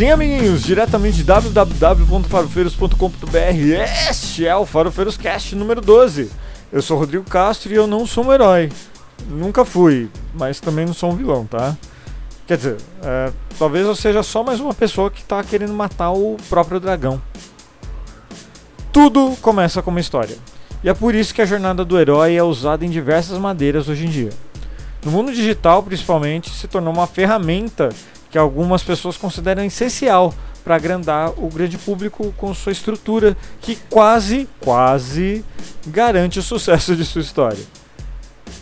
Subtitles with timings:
[0.00, 3.36] Sim, amiguinhos, diretamente de www.farofeiros.com.br.
[4.08, 6.30] Este é o Farofeiros Cast número 12.
[6.72, 8.72] Eu sou Rodrigo Castro e eu não sou um herói.
[9.28, 11.76] Nunca fui, mas também não sou um vilão, tá?
[12.46, 16.38] Quer dizer, é, talvez eu seja só mais uma pessoa que tá querendo matar o
[16.48, 17.20] próprio dragão.
[18.90, 20.38] Tudo começa com uma história.
[20.82, 24.06] E é por isso que a jornada do herói é usada em diversas madeiras hoje
[24.06, 24.30] em dia.
[25.04, 27.90] No mundo digital, principalmente, se tornou uma ferramenta
[28.30, 34.48] que algumas pessoas consideram essencial para agrandar o grande público com sua estrutura, que quase,
[34.60, 35.44] quase
[35.86, 37.62] garante o sucesso de sua história.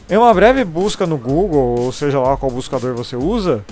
[0.09, 3.65] Em uma breve busca no Google, ou seja lá qual buscador você usa,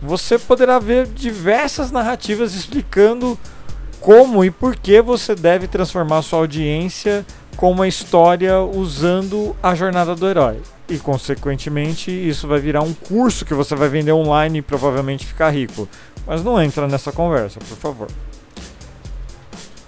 [0.00, 3.38] você poderá ver diversas narrativas explicando
[4.00, 10.14] como e por que você deve transformar sua audiência com uma história usando a jornada
[10.14, 10.60] do herói.
[10.88, 15.50] E, consequentemente, isso vai virar um curso que você vai vender online e provavelmente ficar
[15.50, 15.88] rico.
[16.26, 18.08] Mas não entra nessa conversa, por favor.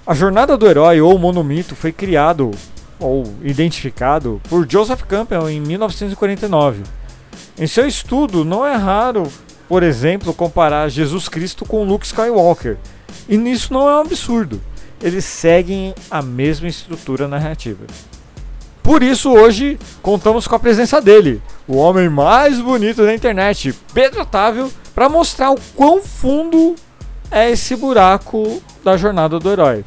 [0.06, 2.50] A jornada do herói ou monomito foi criado
[2.98, 6.83] ou identificado por Joseph Campbell em 1949.
[7.59, 9.31] Em seu estudo, não é raro,
[9.69, 12.77] por exemplo, comparar Jesus Cristo com Luke Skywalker.
[13.28, 14.61] E nisso não é um absurdo.
[15.00, 17.84] Eles seguem a mesma estrutura narrativa.
[18.89, 24.22] Por isso, hoje, contamos com a presença dele, o homem mais bonito da internet, Pedro
[24.22, 26.75] Otávio, para mostrar o quão fundo
[27.31, 29.84] é esse buraco da jornada do herói.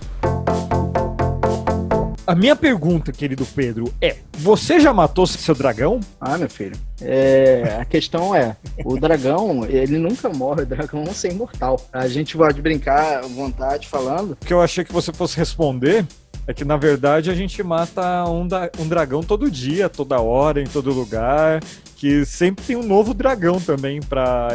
[2.28, 6.00] A minha pergunta, querido Pedro, é: você já matou seu dragão?
[6.20, 6.78] Ah, meu filho.
[7.02, 11.84] É, a questão é, o dragão, ele nunca morre, o dragão não é imortal.
[11.92, 14.34] A gente pode brincar à vontade falando.
[14.34, 16.06] O que eu achei que você fosse responder
[16.48, 20.62] é que na verdade a gente mata um, da, um dragão todo dia, toda hora,
[20.62, 21.62] em todo lugar.
[21.96, 24.50] Que sempre tem um novo dragão também pra,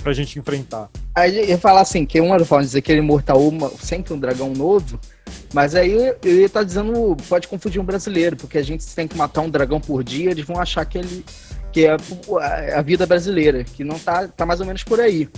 [0.00, 0.88] pra gente enfrentar.
[1.14, 4.18] Aí eu falar assim, que uma forma de dizer que ele imortal uma, sempre um
[4.18, 5.00] dragão novo,
[5.52, 9.08] mas aí eu ia estar tá dizendo, pode confundir um brasileiro, porque a gente tem
[9.08, 11.24] que matar um dragão por dia, eles vão achar que ele
[11.72, 11.96] que é
[12.74, 15.28] a vida brasileira, que não tá, tá mais ou menos por aí.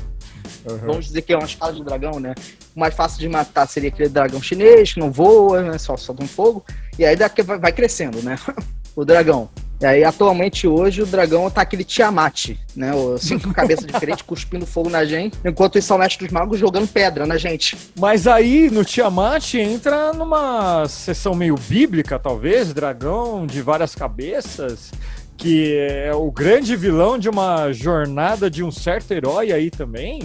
[0.68, 0.78] Uhum.
[0.78, 2.34] Vamos dizer que é uma escala de dragão, né?
[2.74, 5.78] O mais fácil de matar seria aquele dragão chinês, que não voa, né?
[5.78, 6.64] Só solta um fogo.
[6.98, 8.36] E aí daqui vai crescendo, né?
[8.96, 9.48] o dragão.
[9.80, 12.94] E aí, atualmente, hoje, o dragão tá aquele Tiamat, né?
[12.94, 16.58] O cinco cabeças diferentes cuspindo fogo na gente, enquanto isso é o mestre dos magos
[16.58, 17.76] jogando pedra na gente.
[17.98, 24.92] Mas aí, no Tiamat, entra numa sessão meio bíblica, talvez, dragão de várias cabeças,
[25.36, 30.22] que é o grande vilão de uma jornada de um certo herói aí também?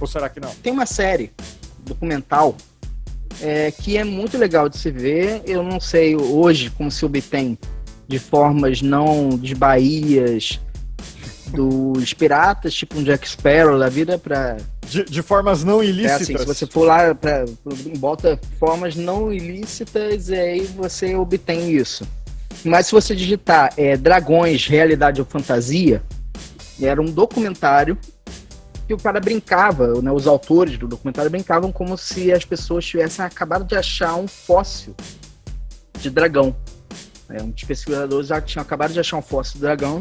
[0.00, 0.50] Ou será que não?
[0.62, 1.32] Tem uma série
[1.80, 2.56] documental
[3.40, 5.42] é, que é muito legal de se ver.
[5.46, 7.58] Eu não sei hoje como se obtém
[8.06, 10.60] de formas não de baías
[11.52, 14.56] dos piratas, tipo um Jack Sparrow da vida para
[14.86, 16.20] de, de, formas não ilícitas.
[16.20, 17.44] É assim, se você for lá para
[17.98, 22.06] bota formas não ilícitas e aí você obtém isso.
[22.64, 26.02] Mas se você digitar é, Dragões, Realidade ou Fantasia,
[26.80, 27.98] era um documentário
[28.86, 33.24] que o cara brincava, né, os autores do documentário brincavam como se as pessoas tivessem
[33.24, 34.94] acabado de achar um fóssil
[35.98, 36.56] de dragão.
[37.28, 40.00] É, um dos pesquisadores já tinham acabado de achar um fóssil de dragão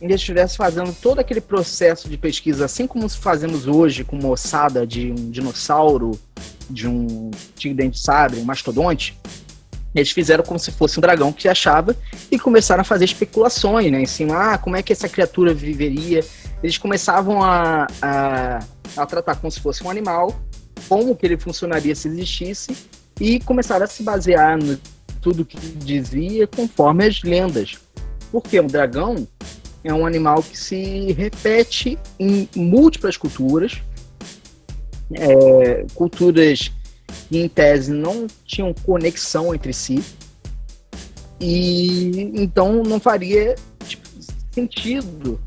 [0.00, 4.30] e eles estivessem fazendo todo aquele processo de pesquisa, assim como fazemos hoje com uma
[4.30, 6.18] ossada de um dinossauro,
[6.68, 9.18] de um tigre dente sabre, um mastodonte,
[9.94, 11.96] eles fizeram como se fosse um dragão que se achava
[12.30, 14.00] e começaram a fazer especulações, né?
[14.00, 16.24] Em cima, ah, como é que essa criatura viveria?
[16.62, 18.58] Eles começavam a, a,
[18.96, 20.40] a tratar como se fosse um animal,
[20.88, 22.76] como que ele funcionaria se existisse,
[23.20, 24.78] e começaram a se basear no
[25.20, 27.78] tudo que dizia conforme as lendas.
[28.30, 29.26] Porque o dragão
[29.82, 33.82] é um animal que se repete em múltiplas culturas,
[35.12, 36.70] é, culturas
[37.28, 40.02] que em tese não tinham conexão entre si,
[41.40, 43.54] e então não faria
[43.86, 44.06] tipo,
[44.52, 45.40] sentido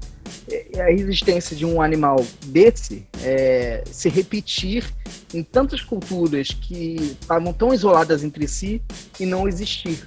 [0.50, 4.92] é, a existência de um animal desse é, se repetir
[5.33, 8.81] em tantas culturas que estavam tão isoladas entre si
[9.19, 10.06] e não existir.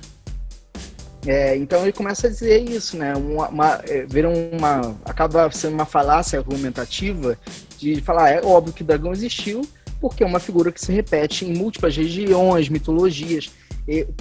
[1.27, 3.15] É, então ele começa a dizer isso, né?
[3.17, 4.07] Uma, uma, é,
[4.53, 7.37] uma, acaba sendo uma falácia argumentativa
[7.79, 9.63] de falar, é óbvio que o dragão existiu,
[10.01, 13.51] porque é uma figura que se repete em múltiplas regiões, mitologias.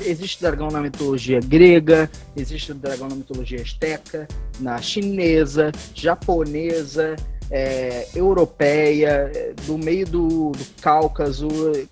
[0.06, 4.28] Existe dragão na mitologia grega, existe dragão na mitologia esteca,
[4.60, 7.16] na chinesa, japonesa,
[7.50, 9.32] é, europeia,
[9.66, 11.48] do meio do, do Cáucaso,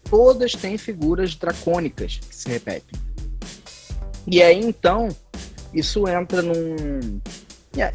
[0.09, 2.99] todas têm figuras dracônicas que se repetem.
[4.25, 5.09] E aí então,
[5.73, 7.19] isso entra num,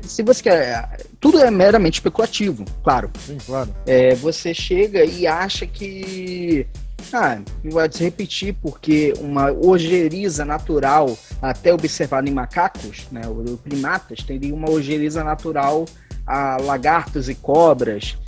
[0.02, 1.06] Se você quer.
[1.20, 3.10] Tudo é meramente especulativo, claro.
[3.26, 3.74] Sim, claro.
[3.86, 6.66] É, você chega e acha que.
[7.12, 13.22] Ah, vai se repetir porque uma ojeriza natural, até observada em macacos, né,
[13.64, 15.86] primatas, teria uma ojeriza natural
[16.26, 18.18] a lagartos e cobras.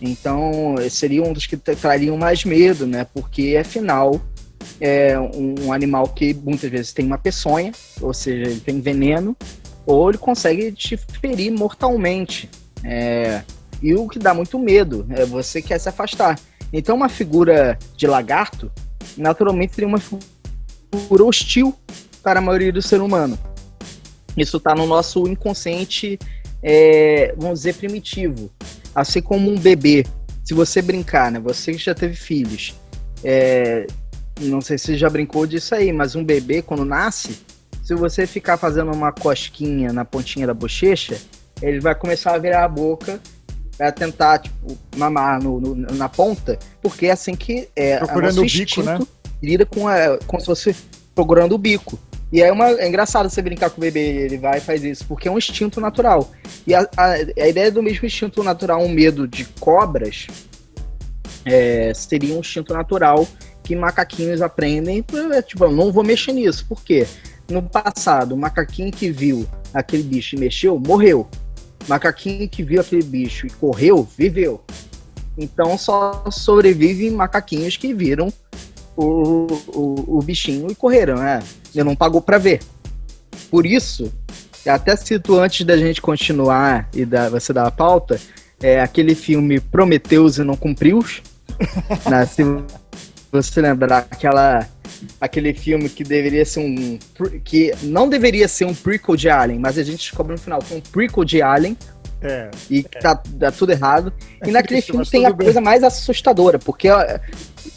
[0.00, 3.04] Então, seria um dos que trariam mais medo, né?
[3.12, 4.20] Porque, afinal,
[4.80, 9.36] é um animal que muitas vezes tem uma peçonha, ou seja, ele tem veneno,
[9.88, 12.50] ou ele consegue te ferir mortalmente.
[12.84, 13.42] É,
[13.82, 16.38] e o que dá muito medo é você quer se afastar.
[16.70, 18.70] Então, uma figura de lagarto,
[19.16, 21.74] naturalmente, seria uma figura hostil
[22.22, 23.38] para a maioria do ser humano.
[24.36, 26.18] Isso está no nosso inconsciente,
[26.62, 28.50] é, vamos dizer, primitivo.
[28.94, 30.04] Assim como um bebê,
[30.44, 31.40] se você brincar, né?
[31.40, 32.74] Você que já teve filhos,
[33.24, 33.86] é,
[34.38, 37.38] não sei se já brincou disso aí, mas um bebê, quando nasce,
[37.88, 41.18] se você ficar fazendo uma cosquinha na pontinha da bochecha,
[41.62, 43.18] ele vai começar a virar a boca
[43.78, 48.44] vai tentar, tipo, mamar no, no, na ponta, porque é assim que é procurando o
[48.44, 48.98] bico, né?
[49.42, 50.76] Lida com a, como se fosse
[51.14, 51.98] procurando o bico.
[52.30, 55.06] E é, uma, é engraçado você brincar com o bebê, ele vai e faz isso,
[55.06, 56.30] porque é um instinto natural.
[56.66, 60.26] E a, a, a ideia do mesmo instinto natural, um medo de cobras,
[61.42, 63.26] é, seria um instinto natural
[63.62, 65.02] que macaquinhos aprendem,
[65.46, 66.66] tipo, eu não vou mexer nisso.
[66.68, 67.06] Por quê?
[67.48, 71.26] No passado, o macaquinho que viu aquele bicho e mexeu, morreu.
[71.86, 74.62] O macaquinho que viu aquele bicho e correu, viveu.
[75.36, 78.32] Então só sobrevivem macaquinhos que viram
[78.96, 81.42] o, o, o bichinho e correram, né?
[81.74, 82.60] Ele não pagou para ver.
[83.50, 84.12] Por isso,
[84.66, 88.20] até cito antes da gente continuar e da, você dar a pauta,
[88.60, 91.04] é aquele filme Prometeus e Não Cumpriu.
[92.10, 92.26] né?
[92.26, 92.42] Se
[93.30, 94.66] você lembrar aquela
[95.20, 96.98] aquele filme que deveria ser um.
[97.44, 100.74] que não deveria ser um prequel de Alien, mas a gente descobre no final que
[100.74, 101.76] é um prequel de Alien.
[102.20, 102.98] É, e é.
[102.98, 104.12] tá, tá, tudo errado.
[104.44, 105.46] E naquele filme tem a bem.
[105.46, 106.88] coisa mais assustadora, porque,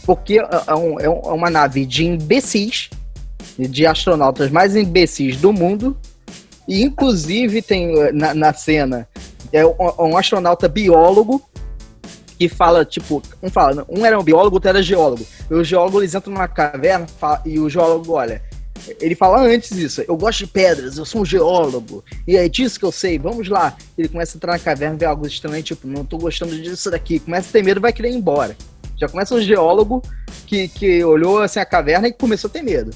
[0.04, 2.90] porque é, um, é, é uma nave de imbecis,
[3.58, 5.96] de astronautas mais imbecis do mundo.
[6.68, 9.08] E inclusive tem na, na cena
[9.52, 11.42] é um, um astronauta biólogo
[12.42, 15.24] que fala, tipo, um fala, um era um biólogo, outro era geólogo.
[15.48, 18.42] E o geólogo, eles entram numa caverna fala, e o geólogo, olha,
[19.00, 22.80] ele fala antes isso, eu gosto de pedras, eu sou um geólogo, e é disso
[22.80, 23.78] que eu sei, vamos lá.
[23.96, 27.20] Ele começa a entrar na caverna, vê algo estranho, tipo, não tô gostando disso daqui,
[27.20, 28.58] começa a ter medo vai querer ir embora.
[28.98, 30.02] Já começa um geólogo
[30.48, 32.90] que, que olhou assim a caverna e começou a ter medo.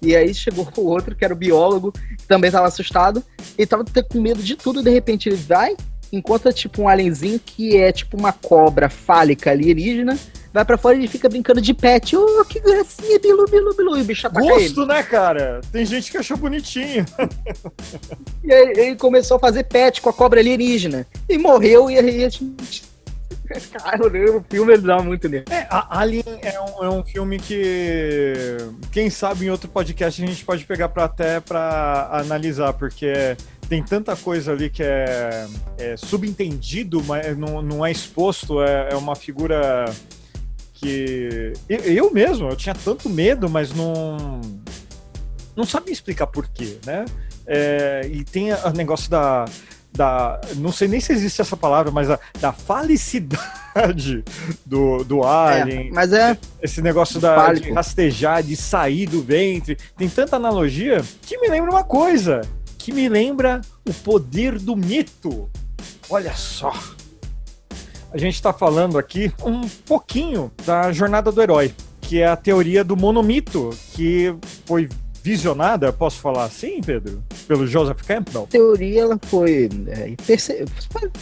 [0.00, 3.22] E aí chegou o outro, que era o biólogo, que também estava assustado,
[3.58, 5.76] e tava com medo de tudo, de repente ele vai,
[6.12, 10.18] encontra tipo um alienzinho que é tipo uma cobra fálica alienígena,
[10.52, 12.16] vai para fora e ele fica brincando de pet.
[12.16, 13.98] Oh, que gracinha, bilu, bilu, bilu.
[13.98, 14.88] E o bicho ataca Gosto, ele.
[14.88, 15.60] né, cara?
[15.72, 17.04] Tem gente que achou bonitinho.
[18.44, 21.06] e aí ele começou a fazer pet com a cobra alienígena.
[21.28, 22.90] E morreu, e aí a gente...
[23.72, 25.44] Cara, o filme ele dá muito nele.
[25.50, 28.56] É, Alien é um, é um filme que,
[28.92, 33.36] quem sabe em outro podcast a gente pode pegar para até para analisar, porque
[33.70, 35.46] tem tanta coisa ali que é,
[35.78, 39.84] é subentendido, mas não, não é exposto, é, é uma figura
[40.74, 44.40] que eu, eu, mesmo, eu tinha tanto medo, mas não
[45.54, 47.04] não sabia explicar porquê, né?
[47.46, 49.44] É, e tem o negócio da,
[49.92, 50.40] da.
[50.56, 54.24] Não sei nem se existe essa palavra, mas a, da falicidade
[54.66, 55.26] do, do é,
[55.62, 55.88] alien.
[55.88, 56.36] É, mas é.
[56.60, 59.76] Esse negócio da, de rastejar, de sair do ventre.
[59.96, 62.40] Tem tanta analogia que me lembra uma coisa
[62.80, 65.50] que me lembra o poder do mito.
[66.08, 66.72] Olha só.
[68.10, 72.82] A gente está falando aqui um pouquinho da jornada do herói, que é a teoria
[72.82, 74.34] do monomito, que
[74.64, 74.88] foi
[75.22, 77.22] visionada, posso falar assim, Pedro?
[77.46, 78.44] Pelo Joseph Campbell?
[78.44, 79.68] A teoria ela foi.
[79.88, 80.64] É, perce...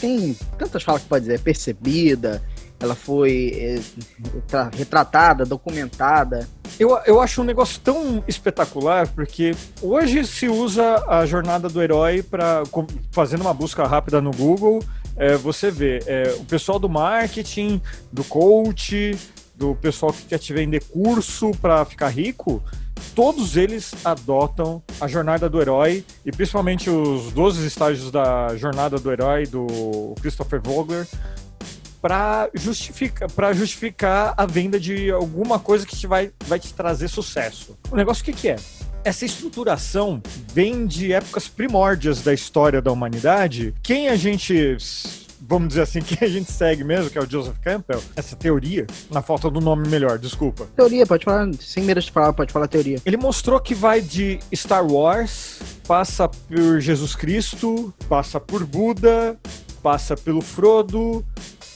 [0.00, 2.40] Tem tantas falas que pode dizer, percebida,
[2.80, 6.48] ela foi é, retratada, documentada.
[6.78, 12.22] Eu, eu acho um negócio tão espetacular porque hoje se usa a jornada do herói
[12.22, 12.62] para
[13.10, 14.80] fazendo uma busca rápida no Google,
[15.16, 17.82] é, você vê é, o pessoal do marketing,
[18.12, 19.18] do coach,
[19.56, 22.62] do pessoal que quer te vender curso para ficar rico,
[23.14, 29.10] todos eles adotam a jornada do herói e principalmente os 12 estágios da jornada do
[29.10, 31.06] herói do Christopher Vogler
[32.00, 37.76] para justificar, justificar a venda de alguma coisa que te vai, vai te trazer sucesso.
[37.90, 38.56] O negócio o que, que é?
[39.04, 40.20] essa estruturação
[40.52, 43.74] vem de épocas primórdias da história da humanidade.
[43.82, 44.76] Quem a gente
[45.40, 48.86] vamos dizer assim, que a gente segue mesmo, que é o Joseph Campbell, essa teoria,
[49.10, 50.68] na falta do nome melhor, desculpa.
[50.76, 53.00] Teoria, pode falar, sem medo de falar, pode falar teoria.
[53.06, 59.38] Ele mostrou que vai de Star Wars, passa por Jesus Cristo, passa por Buda,
[59.82, 61.24] passa pelo Frodo,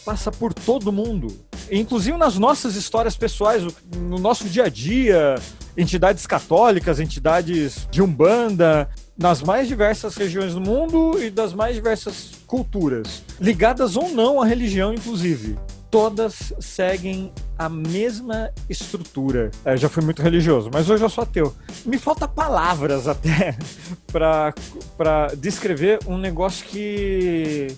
[0.05, 1.29] passa por todo mundo.
[1.71, 3.63] Inclusive nas nossas histórias pessoais,
[3.97, 5.37] no nosso dia a dia,
[5.77, 12.33] entidades católicas, entidades de Umbanda, nas mais diversas regiões do mundo e das mais diversas
[12.47, 15.57] culturas, ligadas ou não à religião, inclusive.
[15.91, 19.51] Todas seguem a mesma estrutura.
[19.63, 21.55] É, já fui muito religioso, mas hoje eu sou ateu.
[21.85, 23.57] Me falta palavras até
[24.11, 27.77] para descrever um negócio que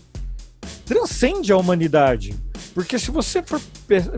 [0.84, 2.34] transcende a humanidade.
[2.74, 3.60] Porque se você for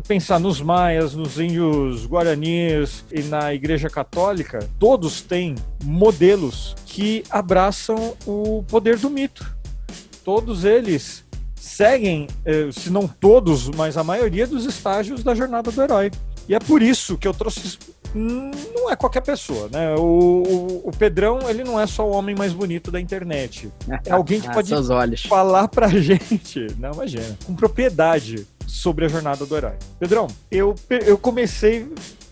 [0.08, 8.16] pensar nos maias, nos índios guaranis e na Igreja Católica, todos têm modelos que abraçam
[8.26, 9.54] o poder do mito.
[10.24, 11.24] Todos eles
[11.54, 16.10] seguem, eh, se não todos, mas a maioria dos estágios da jornada do herói.
[16.48, 17.78] E é por isso que eu trouxe
[18.16, 19.94] não é qualquer pessoa, né?
[19.94, 23.70] O, o, o, Pedrão, ele não é só o homem mais bonito da internet.
[24.04, 24.72] É alguém que ah, pode
[25.28, 29.74] falar pra gente, não imagina, com propriedade sobre a jornada do herói.
[29.98, 31.88] Pedrão, eu, eu comecei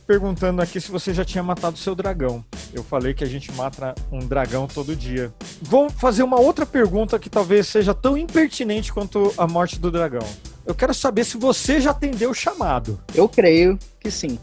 [0.07, 2.45] perguntando aqui se você já tinha matado seu dragão.
[2.73, 5.33] Eu falei que a gente mata um dragão todo dia.
[5.63, 10.27] Vou fazer uma outra pergunta que talvez seja tão impertinente quanto a morte do dragão.
[10.67, 13.01] Eu quero saber se você já atendeu o chamado.
[13.15, 14.39] Eu creio que sim.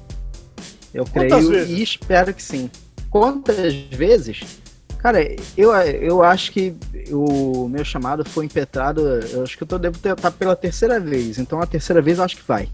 [0.93, 1.79] Eu Quantas creio vezes?
[1.79, 2.69] e espero que sim.
[3.09, 4.61] Quantas vezes?
[4.97, 5.19] Cara,
[5.57, 6.75] eu, eu acho que
[7.09, 9.01] o meu chamado foi impetrado.
[9.01, 11.39] Eu acho que eu tô, devo estar tá pela terceira vez.
[11.39, 12.69] Então a terceira vez eu acho que vai.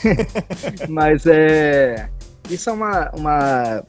[0.88, 2.08] Mas é.
[2.50, 3.84] Isso é uma, uma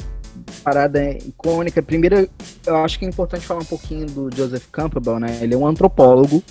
[0.63, 1.81] parada icônica.
[1.81, 2.29] Primeiro,
[2.65, 5.39] eu acho que é importante falar um pouquinho do Joseph Campbell, né?
[5.41, 6.43] Ele é um antropólogo,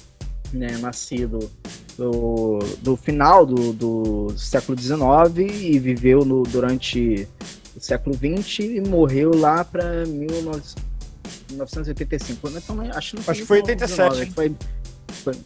[0.53, 0.77] né?
[0.79, 1.51] Nascido
[1.97, 7.29] do, do final do, do século XIX e viveu no, durante
[7.77, 12.49] o século XX e morreu lá para 1985.
[12.49, 14.17] Então, acho, acho que foi 87.
[14.17, 14.55] Foi, foi,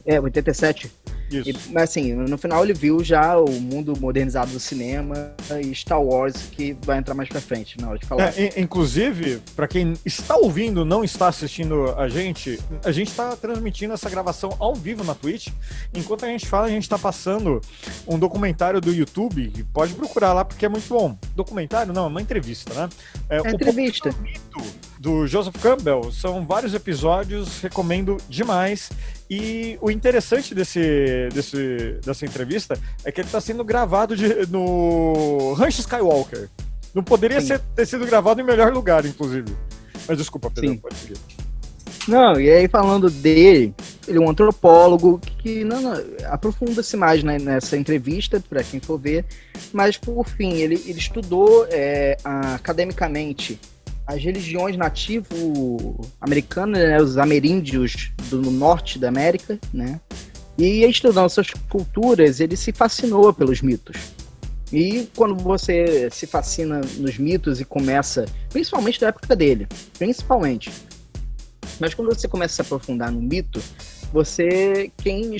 [0.04, 0.90] é, 87.
[1.30, 1.50] Isso.
[1.50, 6.00] E, mas assim, no final ele viu já o mundo modernizado do cinema e Star
[6.00, 8.33] Wars, que vai entrar mais pra frente na hora de falar.
[8.38, 13.92] É, inclusive, para quem está ouvindo, não está assistindo a gente, a gente está transmitindo
[13.92, 15.49] essa gravação ao vivo na Twitch.
[15.92, 17.61] Enquanto a gente fala, a gente está passando
[18.06, 21.18] um documentário do YouTube, pode procurar lá porque é muito bom.
[21.35, 21.92] Documentário?
[21.92, 22.88] Não, é uma entrevista, né?
[23.28, 24.14] É, é entrevista
[25.06, 26.10] do Joseph Campbell.
[26.10, 28.90] São vários episódios, recomendo demais.
[29.30, 35.52] E o interessante desse, desse, dessa entrevista é que ele está sendo gravado de, no
[35.52, 36.48] Rancho Skywalker.
[36.92, 39.56] Não poderia ser, ter sido gravado em melhor lugar, inclusive.
[40.08, 40.76] Mas desculpa, Pedro, Sim.
[40.78, 41.18] pode seguir.
[42.08, 43.75] Não, e aí falando dele,
[44.08, 45.94] ele é um antropólogo que não, não
[46.26, 49.25] aprofunda-se mais né, nessa entrevista, para quem for ver,
[49.72, 53.58] mas por fim, ele, ele estudou é, academicamente
[54.06, 60.00] as religiões nativo-americanas, né, os ameríndios do norte da América, né?
[60.56, 63.96] E estudando suas culturas, ele se fascinou pelos mitos.
[64.72, 70.72] E quando você se fascina nos mitos e começa, principalmente da época dele, principalmente.
[71.78, 73.62] Mas quando você começa a se aprofundar no mito,
[74.12, 75.36] você, quem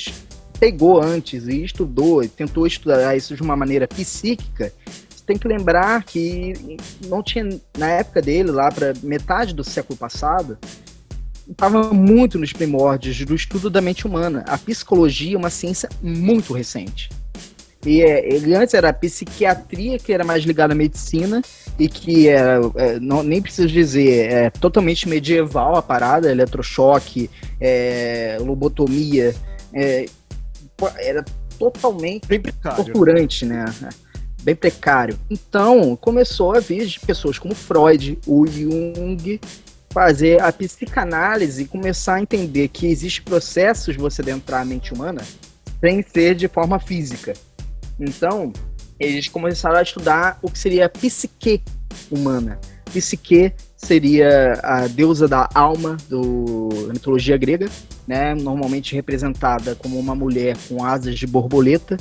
[0.61, 4.73] pegou antes e estudou e tentou estudar isso de uma maneira psíquica,
[5.27, 10.57] tem que lembrar que não tinha, na época dele, lá para metade do século passado,
[11.51, 14.45] estava muito nos primórdios do estudo da mente humana.
[14.47, 17.11] A psicologia é uma ciência muito recente.
[17.85, 21.43] E é, ele antes era a psiquiatria, que era mais ligada à medicina,
[21.79, 27.31] e que era, é, não, nem preciso dizer, é totalmente medieval a parada, eletrochoque,
[27.61, 29.35] é, lobotomia,
[29.73, 30.07] é,
[30.99, 31.25] era
[31.59, 32.27] totalmente
[32.77, 33.65] torturante, né?
[34.47, 35.19] Bem precário.
[35.29, 39.41] Então, começou a vir de pessoas como Freud, o Jung,
[39.91, 45.23] fazer a psicanálise e começar a entender que existem processos você adentrar a mente humana
[45.81, 47.33] sem ser de forma física.
[47.99, 48.53] Então,
[49.01, 51.61] eles começaram a estudar o que seria a psique
[52.09, 52.61] humana.
[52.93, 57.69] Psique seria a deusa da alma do, da mitologia grega,
[58.07, 58.33] né?
[58.33, 61.97] normalmente representada como uma mulher com asas de borboleta,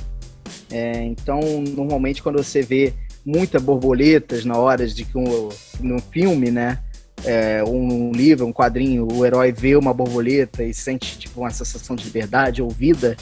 [0.71, 1.39] é, então,
[1.75, 2.93] normalmente, quando você vê
[3.25, 6.79] muitas borboletas na hora de que um, no filme, né?
[7.23, 11.95] É, um livro, um quadrinho, o herói vê uma borboleta e sente tipo uma sensação
[11.95, 13.15] de liberdade ou vida,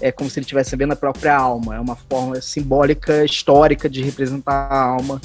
[0.00, 1.76] é como se ele estivesse vendo a própria alma.
[1.76, 5.20] É uma forma simbólica, histórica de representar a alma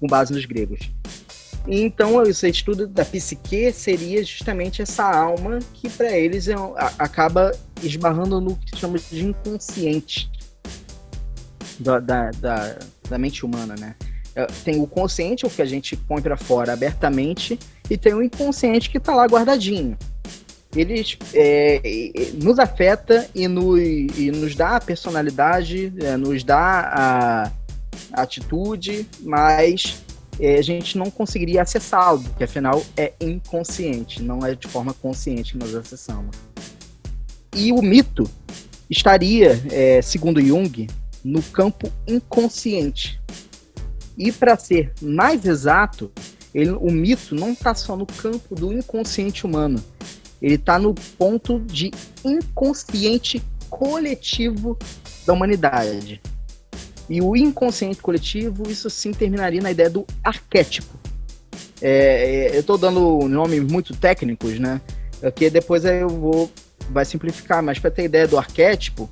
[0.00, 0.90] com base nos gregos.
[1.66, 6.54] Então, esse estudo da psique seria justamente essa alma que para eles é,
[6.98, 10.30] acaba esbarrando no que chamamos de inconsciente
[11.78, 13.94] da, da, da, da mente humana, né?
[14.34, 17.58] É, tem o consciente, o que a gente põe para fora abertamente,
[17.90, 19.96] e tem o inconsciente que está lá guardadinho.
[20.76, 21.80] Eles é,
[22.34, 27.50] nos afeta e nos, e nos dá a personalidade, é, nos dá
[28.12, 30.04] a atitude, mas
[30.38, 35.52] é, a gente não conseguiria acessá-lo, porque afinal é inconsciente, não é de forma consciente
[35.52, 36.36] que nós acessamos.
[37.56, 38.30] E o mito
[38.88, 40.86] estaria, é, segundo Jung,
[41.24, 43.20] no campo inconsciente.
[44.16, 46.10] E para ser mais exato,
[46.54, 49.82] ele, o mito não está só no campo do inconsciente humano,
[50.40, 51.90] ele está no ponto de
[52.24, 54.78] inconsciente coletivo
[55.26, 56.20] da humanidade.
[57.08, 60.98] E o inconsciente coletivo, isso sim terminaria na ideia do arquétipo.
[61.80, 64.80] É, é eu estou dando nomes muito técnicos, né?
[65.20, 66.50] Porque depois eu vou
[66.90, 69.10] vai simplificar, mas para ter ideia do arquétipo,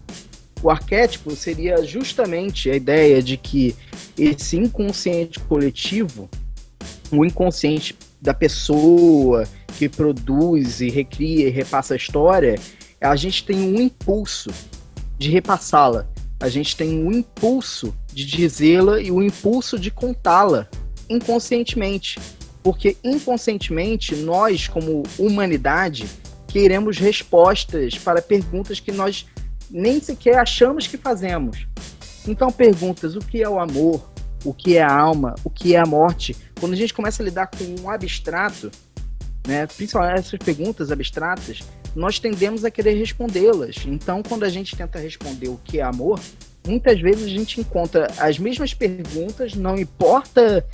[0.67, 3.77] o arquétipo seria justamente a ideia de que
[4.19, 6.29] esse inconsciente coletivo,
[7.11, 9.47] o inconsciente da pessoa
[9.79, 12.57] que produz e recria e repassa a história,
[13.01, 14.51] a gente tem um impulso
[15.19, 16.09] de repassá-la
[16.39, 20.69] a gente tem um impulso de dizê-la e o um impulso de contá-la
[21.09, 22.19] inconscientemente.
[22.63, 26.07] Porque inconscientemente nós, como humanidade,
[26.47, 29.27] queremos respostas para perguntas que nós
[29.71, 31.67] nem sequer achamos que fazemos.
[32.27, 34.11] Então, perguntas: o que é o amor?
[34.45, 35.35] O que é a alma?
[35.45, 36.37] O que é a morte?
[36.61, 38.71] Quando a gente começa a lidar com um abstrato,
[39.47, 41.61] né, principalmente essas perguntas abstratas,
[41.95, 43.77] nós tendemos a querer respondê-las.
[43.87, 46.21] Então, quando a gente tenta responder o que é amor,
[46.67, 50.65] muitas vezes a gente encontra as mesmas perguntas, não importa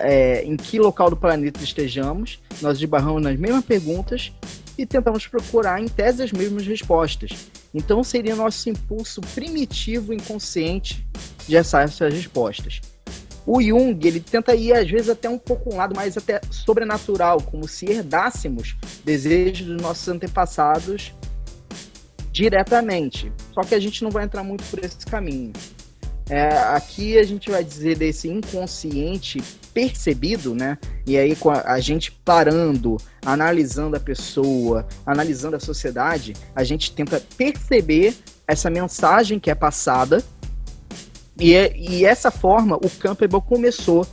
[0.00, 4.32] é, em que local do planeta estejamos, nós debarramos nas mesmas perguntas
[4.76, 7.50] e tentamos procurar, em tese, as mesmas respostas.
[7.74, 11.06] Então, seria nosso impulso primitivo, inconsciente,
[11.46, 12.80] de acessar essas respostas.
[13.44, 17.40] O Jung, ele tenta ir, às vezes, até um pouco um lado mais até sobrenatural,
[17.40, 21.12] como se herdássemos desejos dos nossos antepassados
[22.30, 23.32] diretamente.
[23.52, 25.52] Só que a gente não vai entrar muito por esse caminho.
[26.28, 29.42] É, aqui a gente vai dizer desse inconsciente
[29.74, 30.78] percebido, né?
[31.06, 37.20] E aí a, a, gente parando, analisando a pessoa, analisando a sociedade, a gente tenta
[37.36, 38.14] perceber
[38.46, 40.22] essa mensagem que é passada
[41.38, 44.06] e, é, e essa forma o Campbell começou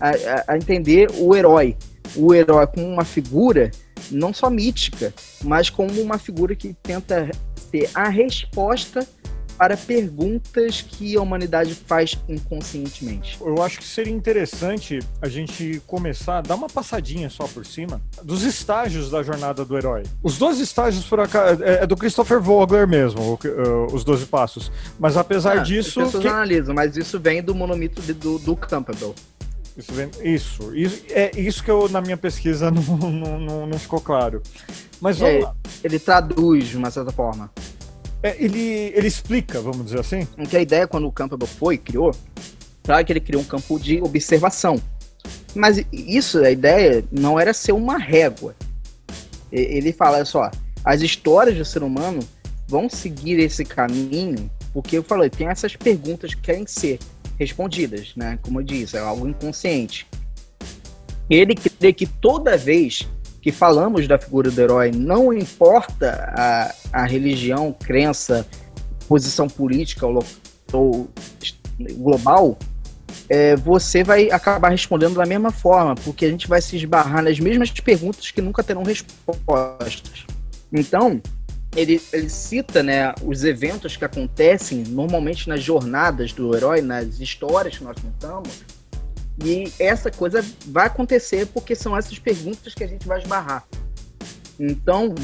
[0.00, 1.76] a, a, a entender o herói.
[2.16, 3.70] O herói como uma figura
[4.10, 5.12] não só mítica,
[5.44, 7.30] mas como uma figura que tenta
[7.70, 9.06] ser a resposta
[9.60, 13.36] para perguntas que a humanidade faz inconscientemente.
[13.42, 18.00] Eu acho que seria interessante a gente começar a dar uma passadinha só por cima
[18.22, 20.04] dos estágios da jornada do herói.
[20.22, 23.38] Os 12 estágios, por acaso, é, é do Christopher Vogler mesmo,
[23.92, 24.72] os 12 passos.
[24.98, 26.00] Mas apesar ah, disso.
[26.00, 26.28] As pessoas que...
[26.30, 29.14] analisam, mas isso vem do monomito do, do Campbell.
[29.76, 33.78] Isso, vem, isso, isso, é isso que eu, na minha pesquisa, não, não, não, não
[33.78, 34.42] ficou claro.
[35.02, 35.54] Mas vamos é, lá.
[35.84, 37.50] Ele traduz de uma certa forma.
[38.22, 40.26] É, ele, ele explica, vamos dizer assim?
[40.48, 42.14] Que a ideia, quando o Campbell foi, criou,
[42.82, 44.80] claro que ele criou um campo de observação.
[45.54, 48.54] Mas isso, a ideia, não era ser uma régua.
[49.50, 50.50] Ele fala, só,
[50.84, 52.20] as histórias do ser humano
[52.68, 56.98] vão seguir esse caminho, porque eu falei, tem essas perguntas que querem ser
[57.38, 58.38] respondidas, né?
[58.42, 60.06] Como eu disse, é algo inconsciente.
[61.28, 63.08] Ele crê que toda vez
[63.40, 68.46] que falamos da figura do herói, não importa a, a religião, crença,
[69.08, 70.24] posição política ou,
[70.72, 71.10] ou
[71.96, 72.58] global,
[73.28, 77.38] é, você vai acabar respondendo da mesma forma, porque a gente vai se esbarrar nas
[77.38, 80.26] mesmas perguntas que nunca terão respostas.
[80.72, 81.20] Então,
[81.74, 87.78] ele, ele cita né, os eventos que acontecem normalmente nas jornadas do herói, nas histórias
[87.78, 88.64] que nós contamos,
[89.44, 93.64] e essa coisa vai acontecer porque são essas perguntas que a gente vai esbarrar.
[94.58, 95.14] Então,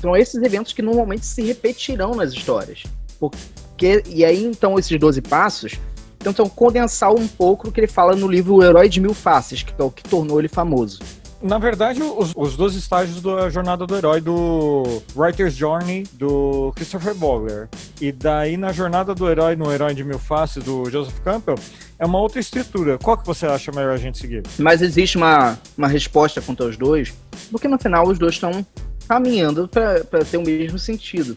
[0.00, 2.82] são esses eventos que normalmente se repetirão nas histórias.
[3.18, 5.78] Porque, e aí, então, esses 12 passos
[6.18, 9.62] tentam condensar um pouco o que ele fala no livro O Herói de Mil Faces,
[9.62, 11.00] que é o que tornou ele famoso.
[11.42, 14.84] Na verdade, os, os dois estágios da jornada do herói do
[15.16, 17.68] Writer's Journey do Christopher Bogler
[18.00, 21.56] e daí na jornada do herói no Herói de Mil Faces do Joseph Campbell
[21.98, 22.96] é uma outra estrutura.
[22.96, 24.44] Qual que você acha melhor a gente seguir?
[24.56, 27.12] Mas existe uma, uma resposta contra os dois,
[27.50, 28.64] porque no final os dois estão
[29.08, 31.36] caminhando para ter o mesmo sentido.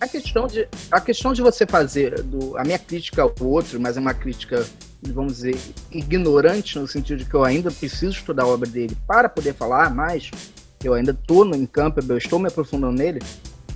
[0.00, 3.96] A questão de, a questão de você fazer do, a minha crítica ao outro, mas
[3.96, 4.66] é uma crítica
[5.02, 5.56] vamos dizer,
[5.90, 9.94] ignorante, no sentido de que eu ainda preciso estudar a obra dele para poder falar
[9.94, 10.30] mais,
[10.82, 13.20] eu ainda estou no Campbell, eu estou me aprofundando nele,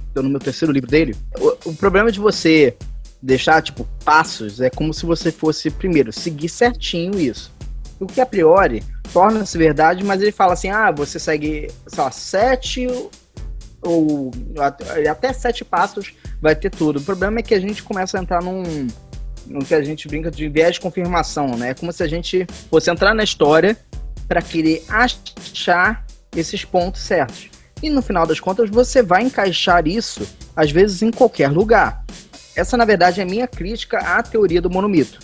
[0.09, 1.17] estou no meu terceiro livro dele.
[1.39, 2.77] O, o problema de você
[3.23, 7.53] deixar, tipo, passos é como se você fosse, primeiro, seguir certinho isso.
[7.99, 12.11] O que a priori torna-se verdade, mas ele fala assim: ah, você segue, sei lá,
[12.11, 12.89] sete
[13.83, 14.31] ou
[15.11, 16.99] até sete passos vai ter tudo.
[16.99, 18.89] O problema é que a gente começa a entrar num,
[19.47, 21.71] no que a gente brinca de viés de confirmação, né?
[21.71, 23.77] É como se a gente fosse entrar na história
[24.29, 26.05] para querer achar
[26.37, 27.51] esses pontos certos.
[27.83, 32.05] E no final das contas, você vai encaixar isso, às vezes, em qualquer lugar.
[32.55, 35.19] Essa, na verdade, é minha crítica à teoria do monomito.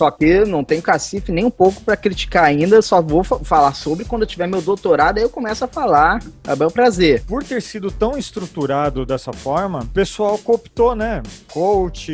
[0.00, 4.06] Só que não tenho cacife nem um pouco para criticar ainda, só vou falar sobre
[4.06, 7.22] quando eu tiver meu doutorado, aí eu começo a falar, a bel prazer.
[7.26, 11.22] Por ter sido tão estruturado dessa forma, o pessoal cooptou, né?
[11.52, 12.10] Coach,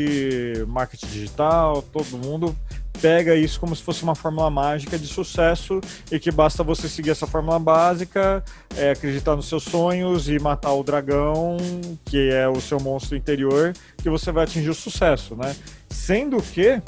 [0.67, 2.57] marketing digital, todo mundo
[3.01, 7.11] pega isso como se fosse uma fórmula mágica de sucesso e que basta você seguir
[7.11, 8.43] essa fórmula básica,
[8.77, 11.57] é, acreditar nos seus sonhos e matar o dragão,
[12.05, 15.55] que é o seu monstro interior, que você vai atingir o sucesso, né?
[15.89, 16.83] Sendo que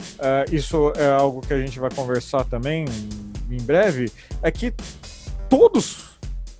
[0.00, 2.84] uh, isso é algo que a gente vai conversar também
[3.50, 4.10] em breve,
[4.42, 4.72] é que
[5.48, 6.10] todos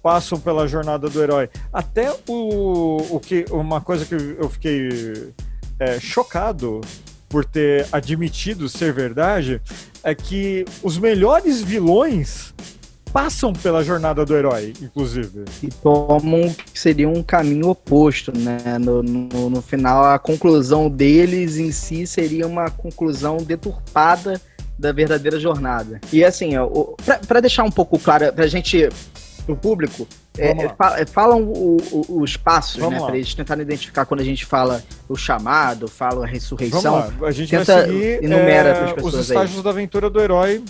[0.02, 1.48] passam pela jornada do herói.
[1.72, 5.32] Até o, o que uma coisa que eu fiquei
[5.78, 6.80] é, chocado
[7.28, 9.60] por ter admitido ser verdade
[10.02, 12.52] é que os melhores vilões
[13.12, 15.44] passam pela jornada do herói, inclusive.
[15.62, 18.78] E tomam que seria um caminho oposto, né?
[18.78, 24.40] No, no, no, final, a conclusão deles em si seria uma conclusão deturpada
[24.78, 26.00] da verdadeira jornada.
[26.12, 26.52] E assim,
[27.26, 28.88] para deixar um pouco claro, pra gente,
[29.44, 30.06] pro público,
[30.38, 30.52] é,
[30.96, 33.06] é, falam o, o, os passos, Vamos né?
[33.06, 37.12] Para eles tentarem identificar quando a gente fala o chamado, fala a ressurreição.
[37.22, 39.64] A gente Tenta vai seguir enumera é, os estágios aí.
[39.64, 40.62] da aventura do herói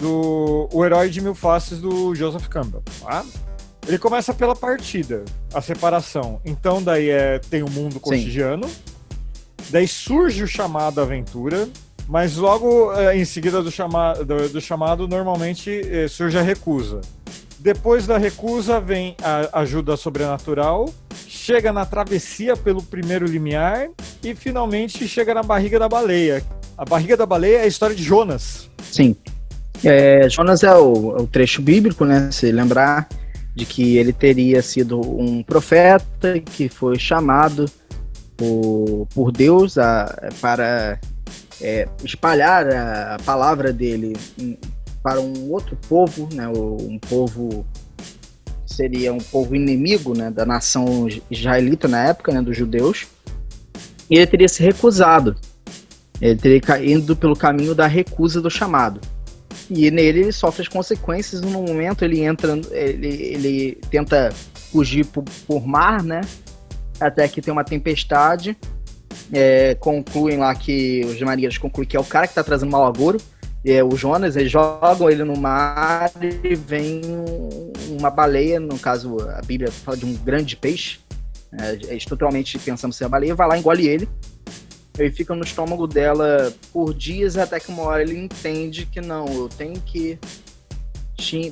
[0.00, 2.82] do O Herói de Mil Faces do Joseph Campbell.
[3.00, 3.24] Tá?
[3.86, 6.40] Ele começa pela partida, a separação.
[6.44, 8.74] Então daí é, tem o mundo cotidiano, Sim.
[9.70, 11.68] daí surge o chamado aventura,
[12.08, 17.00] mas logo é, em seguida do, chama do, do chamado normalmente é, surge a recusa.
[17.58, 20.88] Depois da recusa vem a ajuda sobrenatural,
[21.26, 23.90] chega na travessia pelo primeiro limiar
[24.22, 26.42] e finalmente chega na barriga da baleia.
[26.76, 28.70] A barriga da baleia é a história de Jonas.
[28.82, 29.14] Sim.
[29.82, 32.30] É, Jonas é o, o, trecho bíblico, né?
[32.30, 33.08] Se lembrar
[33.54, 37.66] de que ele teria sido um profeta que foi chamado
[38.36, 40.98] por, por Deus a, para
[41.60, 44.16] é, espalhar a, a, palavra dele
[45.02, 46.46] para um outro povo, né?
[46.48, 47.66] Um povo
[48.66, 50.30] seria um povo inimigo, né?
[50.30, 52.42] Da nação israelita na época, né?
[52.42, 53.06] Dos judeus.
[54.10, 55.36] E ele teria se recusado.
[56.20, 59.00] Ele teria ido pelo caminho da recusa do chamado.
[59.70, 61.40] E nele ele sofre as consequências.
[61.40, 64.30] No momento ele entra, ele, ele tenta
[64.72, 66.20] fugir por, por mar, né?
[66.98, 68.56] Até que tem uma tempestade.
[69.32, 72.84] É, concluem lá que os marinheiros concluem que é o cara que está trazendo mal
[72.84, 73.18] agouro.
[73.64, 76.10] É, o Jonas, eles jogam ele no mar
[76.42, 77.02] e vem
[77.98, 80.98] uma baleia, no caso a Bíblia fala de um grande peixe,
[81.52, 84.08] é, estruturalmente pensamos ser a baleia, vai lá, engole ele,
[85.00, 89.26] ele fica no estômago dela por dias até que uma hora ele entende que não,
[89.26, 90.18] eu tenho que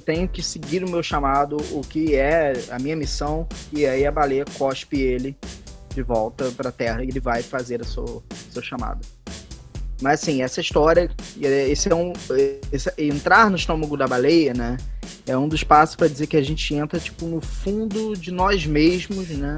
[0.05, 4.11] tenho que seguir o meu chamado, o que é a minha missão, e aí a
[4.11, 5.37] baleia cospe ele
[5.95, 9.07] de volta para a Terra e ele vai fazer o seu, seu chamado.
[10.01, 12.13] Mas assim, essa história, esse é um
[12.73, 14.77] esse, entrar no estômago da baleia, né?
[15.27, 18.65] É um dos passos para dizer que a gente entra tipo no fundo de nós
[18.65, 19.57] mesmos, né?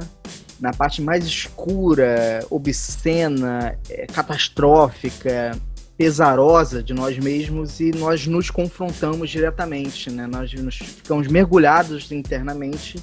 [0.61, 5.53] Na parte mais escura, obscena, é, catastrófica,
[5.97, 10.27] pesarosa de nós mesmos e nós nos confrontamos diretamente, né?
[10.27, 12.99] Nós nos ficamos mergulhados internamente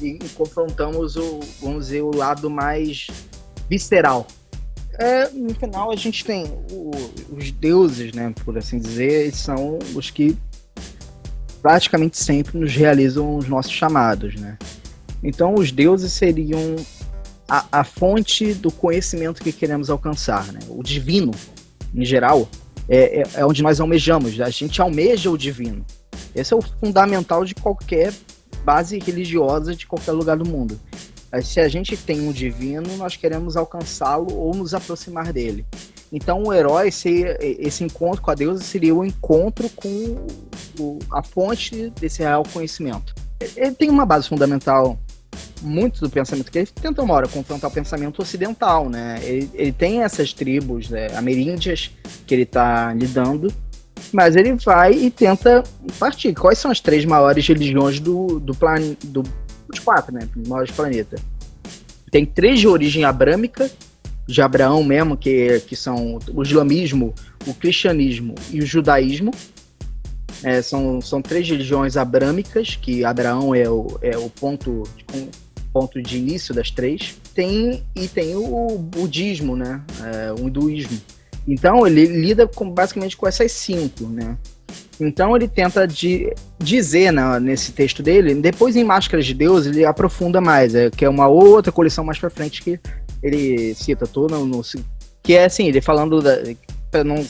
[0.00, 3.06] e, e confrontamos o, vamos dizer, o lado mais
[3.70, 4.26] visceral.
[4.98, 6.90] É, no final a gente tem o,
[7.34, 10.36] os deuses, né, por assim dizer, são os que
[11.62, 14.58] praticamente sempre nos realizam os nossos chamados, né?
[15.22, 16.76] Então os deuses seriam
[17.48, 20.60] a, a fonte do conhecimento que queremos alcançar, né?
[20.68, 21.32] O divino,
[21.94, 22.48] em geral,
[22.88, 24.40] é, é, é onde nós almejamos.
[24.40, 25.84] A gente almeja o divino.
[26.34, 28.12] Esse é o fundamental de qualquer
[28.64, 30.78] base religiosa de qualquer lugar do mundo.
[31.42, 35.64] Se a gente tem um divino, nós queremos alcançá-lo ou nos aproximar dele.
[36.12, 40.26] Então, o herói, esse encontro com a deusa, seria o encontro com
[40.78, 43.14] o, a fonte desse real conhecimento.
[43.56, 44.98] Ele tem uma base fundamental
[45.62, 49.20] muito do pensamento que ele tenta uma hora confrontar o pensamento ocidental, né?
[49.22, 51.90] Ele, ele tem essas tribos né, ameríndias
[52.26, 53.52] que ele está lidando,
[54.12, 55.62] mas ele vai e tenta
[55.98, 56.34] partir.
[56.34, 59.22] Quais são as três maiores religiões do, do planeta, do,
[59.68, 60.28] dos quatro, né?
[60.46, 61.20] Maiores planetas.
[62.10, 63.70] Tem três de origem abrâmica,
[64.26, 67.14] de Abraão mesmo, que, que são o islamismo,
[67.46, 69.30] o cristianismo e o judaísmo.
[70.42, 75.28] É, são, são três religiões abrâmicas, que Abraão é o, é o ponto, de,
[75.72, 77.16] ponto de início das três.
[77.34, 79.80] Tem, e tem o budismo, né?
[80.02, 81.00] É, o hinduísmo.
[81.46, 84.36] Então ele lida com, basicamente com essas cinco, né?
[85.00, 89.84] Então ele tenta de, dizer né, nesse texto dele, depois em Máscaras de Deus ele
[89.84, 92.78] aprofunda mais, é, que é uma outra coleção mais para frente que
[93.22, 94.62] ele cita, tô no, no,
[95.22, 96.38] que é assim, ele falando da,
[96.92, 97.26] para não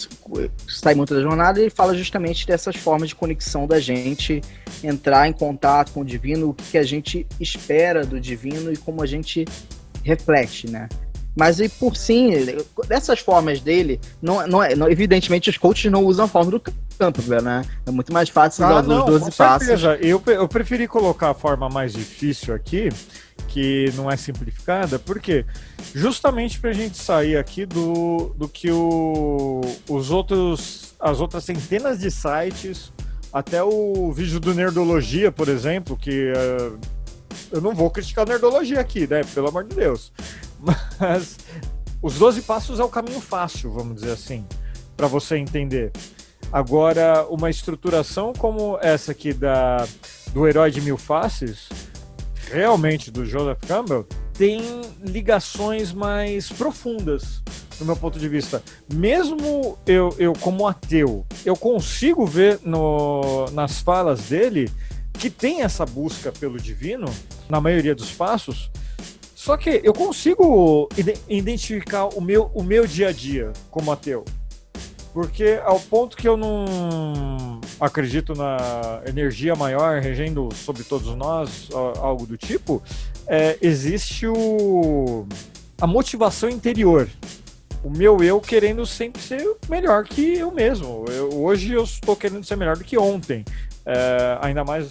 [0.69, 4.43] sair muito da jornada, ele fala justamente dessas formas de conexão da gente
[4.83, 9.01] entrar em contato com o divino, o que a gente espera do divino e como
[9.01, 9.45] a gente
[10.03, 10.89] reflete, né?
[11.35, 12.33] Mas e por sim,
[12.89, 16.63] dessas formas dele, não, não é, não, evidentemente os coaches não usam a forma do
[16.93, 17.65] campo, né?
[17.87, 19.83] É muito mais fácil ah, os 12 passos.
[20.01, 22.89] Eu, eu preferi colocar a forma mais difícil aqui,
[23.49, 25.45] que não é simplificada, porque
[25.95, 31.99] justamente para a gente sair aqui do, do que o, os outros, as outras centenas
[31.99, 32.93] de sites,
[33.33, 36.79] até o vídeo do Nerdologia, por exemplo, que uh,
[37.51, 39.23] eu não vou criticar a Nerdologia aqui, né?
[39.35, 40.13] Pelo amor de Deus.
[41.01, 41.39] Mas
[42.03, 44.45] os 12 passos é o caminho fácil, vamos dizer assim,
[44.97, 45.93] para você entender.
[46.53, 49.89] Agora, uma estruturação como essa aqui da,
[50.35, 51.71] do Herói de Mil Faces,
[52.51, 54.61] realmente do Joseph Campbell, tem
[55.01, 57.43] ligações mais profundas,
[57.79, 58.63] do meu ponto de vista.
[58.93, 64.71] Mesmo eu, eu como ateu, eu consigo ver no, nas falas dele
[65.15, 67.07] que tem essa busca pelo divino,
[67.49, 68.71] na maioria dos passos,
[69.35, 70.87] só que eu consigo
[71.29, 74.23] identificar o meu, o meu dia a dia como ateu.
[75.13, 81.69] Porque ao ponto que eu não acredito na energia maior regendo sobre todos nós,
[82.01, 82.83] algo do tipo,
[83.27, 85.27] é, existe o,
[85.81, 87.09] a motivação interior.
[87.85, 91.05] O meu eu querendo sempre ser melhor que eu mesmo.
[91.09, 93.45] Eu, hoje eu estou querendo ser melhor do que ontem.
[93.85, 94.89] É, ainda mais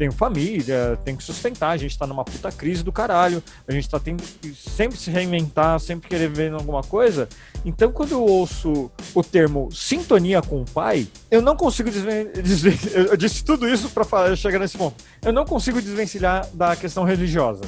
[0.00, 3.86] tenho família, tenho que sustentar, a gente tá numa puta crise do caralho, a gente
[3.86, 7.28] tá tendo que sempre se reinventar, sempre querer ver alguma coisa.
[7.66, 13.08] Então, quando eu ouço o termo sintonia com o pai, eu não consigo desvencilhar.
[13.10, 15.04] Eu disse tudo isso para chegar nesse ponto.
[15.20, 17.60] Eu não consigo desvencilhar da questão religiosa.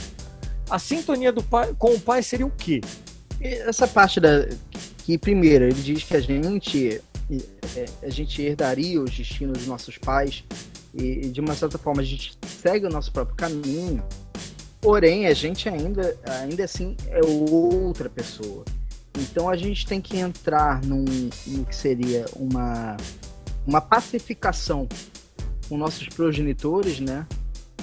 [0.71, 2.81] A sintonia do pai com o pai seria o quê?
[3.43, 4.49] Essa parte da.
[5.05, 7.03] Que, primeiro, ele diz que a gente.
[7.77, 10.45] É, a gente herdaria os destinos dos nossos pais
[10.95, 14.03] e, de uma certa forma a gente segue o nosso próprio caminho,
[14.81, 18.65] porém a gente ainda, ainda assim é outra pessoa.
[19.19, 21.05] Então a gente tem que entrar num,
[21.47, 22.97] no que seria uma,
[23.67, 24.89] uma pacificação
[25.69, 27.27] com nossos progenitores, né?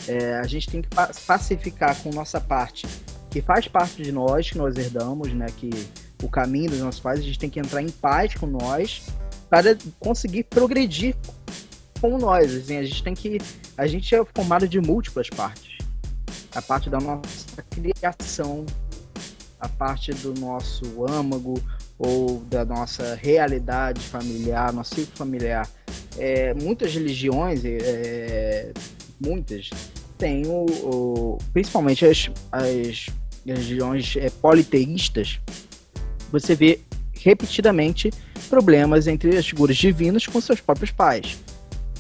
[0.07, 0.89] É, a gente tem que
[1.27, 2.87] pacificar com nossa parte,
[3.29, 5.47] que faz parte de nós, que nós herdamos, né?
[5.55, 5.69] Que
[6.23, 9.07] o caminho dos nossos pais, a gente tem que entrar em paz com nós
[9.49, 11.15] para conseguir progredir
[11.99, 12.55] como nós.
[12.55, 13.37] Assim, a gente tem que.
[13.77, 15.77] A gente é formado de múltiplas partes.
[16.53, 18.65] A parte da nossa criação,
[19.59, 21.61] a parte do nosso âmago
[21.97, 25.69] ou da nossa realidade familiar, nosso ciclo familiar.
[26.17, 28.71] É, muitas religiões, é,
[29.19, 29.69] muitas,
[30.17, 33.07] têm o, o, principalmente as, as
[33.45, 35.39] religiões é, politeístas,
[36.31, 36.81] você vê
[37.13, 38.11] repetidamente
[38.49, 41.37] problemas entre as figuras divinas com seus próprios pais.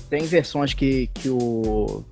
[0.09, 2.03] Tem versões que, que o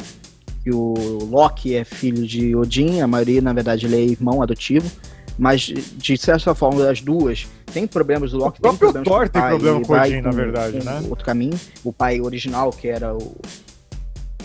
[0.68, 4.92] que o Loki é filho de Odin, a maioria, na verdade, ele é irmão adotivo.
[5.38, 8.60] Mas, de certa forma, as duas tem problemas do Loki.
[8.60, 11.02] O próprio tem Thor tem problema com Odin, na verdade, né?
[11.10, 11.58] Outro caminho.
[11.86, 13.38] O pai original, que era o.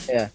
[0.07, 0.29] É.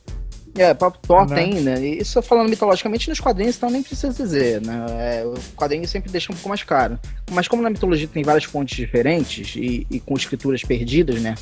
[0.57, 1.35] É, o próprio Thor né?
[1.35, 1.79] tem, né?
[1.85, 4.85] Isso falando mitologicamente nos quadrinhos, então nem precisa dizer, né?
[4.99, 6.99] É, o quadrinho sempre deixa um pouco mais caro.
[7.31, 11.35] Mas como na mitologia tem várias fontes diferentes e, e com escrituras perdidas, né?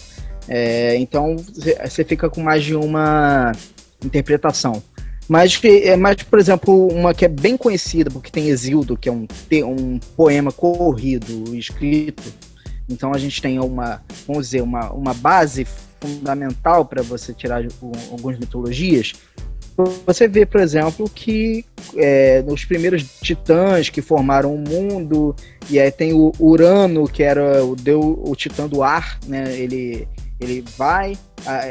[0.48, 1.36] É, então
[1.84, 3.52] você fica com mais de uma
[4.04, 4.82] interpretação.
[5.28, 9.12] Mas, é, mas, por exemplo, uma que é bem conhecida, porque tem Exildo, que é
[9.12, 9.26] um,
[9.66, 12.24] um poema corrido, escrito.
[12.88, 15.66] Então a gente tem uma, vamos dizer, uma, uma base
[16.00, 17.66] fundamental para você tirar
[18.12, 19.14] algumas mitologias.
[20.06, 21.66] Você vê, por exemplo, que
[21.98, 25.36] é, nos primeiros titãs que formaram o mundo,
[25.70, 29.58] e aí tem o Urano, que era o, deu, o titã do ar, né?
[29.58, 30.08] Ele
[30.46, 31.18] ele vai,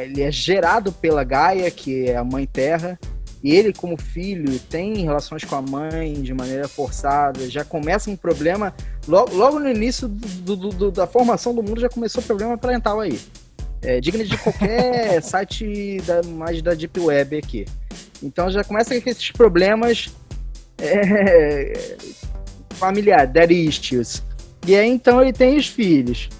[0.03, 2.99] ele é gerado pela Gaia, que é a mãe terra,
[3.45, 8.17] e ele, como filho, tem relações com a mãe de maneira forçada, já começa um
[8.17, 8.75] problema.
[9.07, 12.57] Logo, logo no início do, do, do, da formação do mundo já começou o problema
[12.57, 13.21] parental aí.
[13.83, 17.67] É, digno de qualquer site da, mais da Deep Web aqui.
[18.23, 20.11] Então já começa com esses problemas
[20.79, 21.97] é,
[22.71, 24.23] familiares, daddy issues.
[24.67, 26.31] E aí então ele tem os filhos.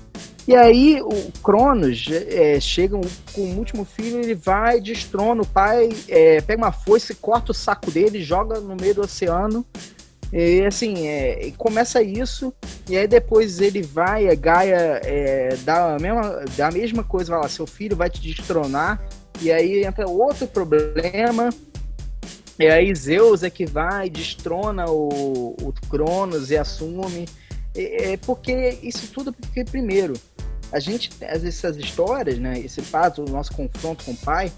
[0.47, 3.01] E aí o Cronos é, chega
[3.33, 7.55] com o último filho, ele vai, destrona o pai, é, pega uma foice, corta o
[7.55, 9.65] saco dele, joga no meio do oceano.
[10.33, 12.53] E assim, é, começa isso,
[12.89, 17.31] e aí depois ele vai, a Gaia é, dá, a mesma, dá a mesma coisa,
[17.31, 19.01] vai lá, seu filho vai te destronar,
[19.41, 21.51] e aí entra outro problema,
[22.59, 27.27] e aí Zeus é que vai, destrona o, o Cronos e assume.
[27.77, 30.15] É, porque isso tudo porque, primeiro,
[30.73, 34.53] a gente, essas histórias, né, esse fato, o nosso confronto com o pai,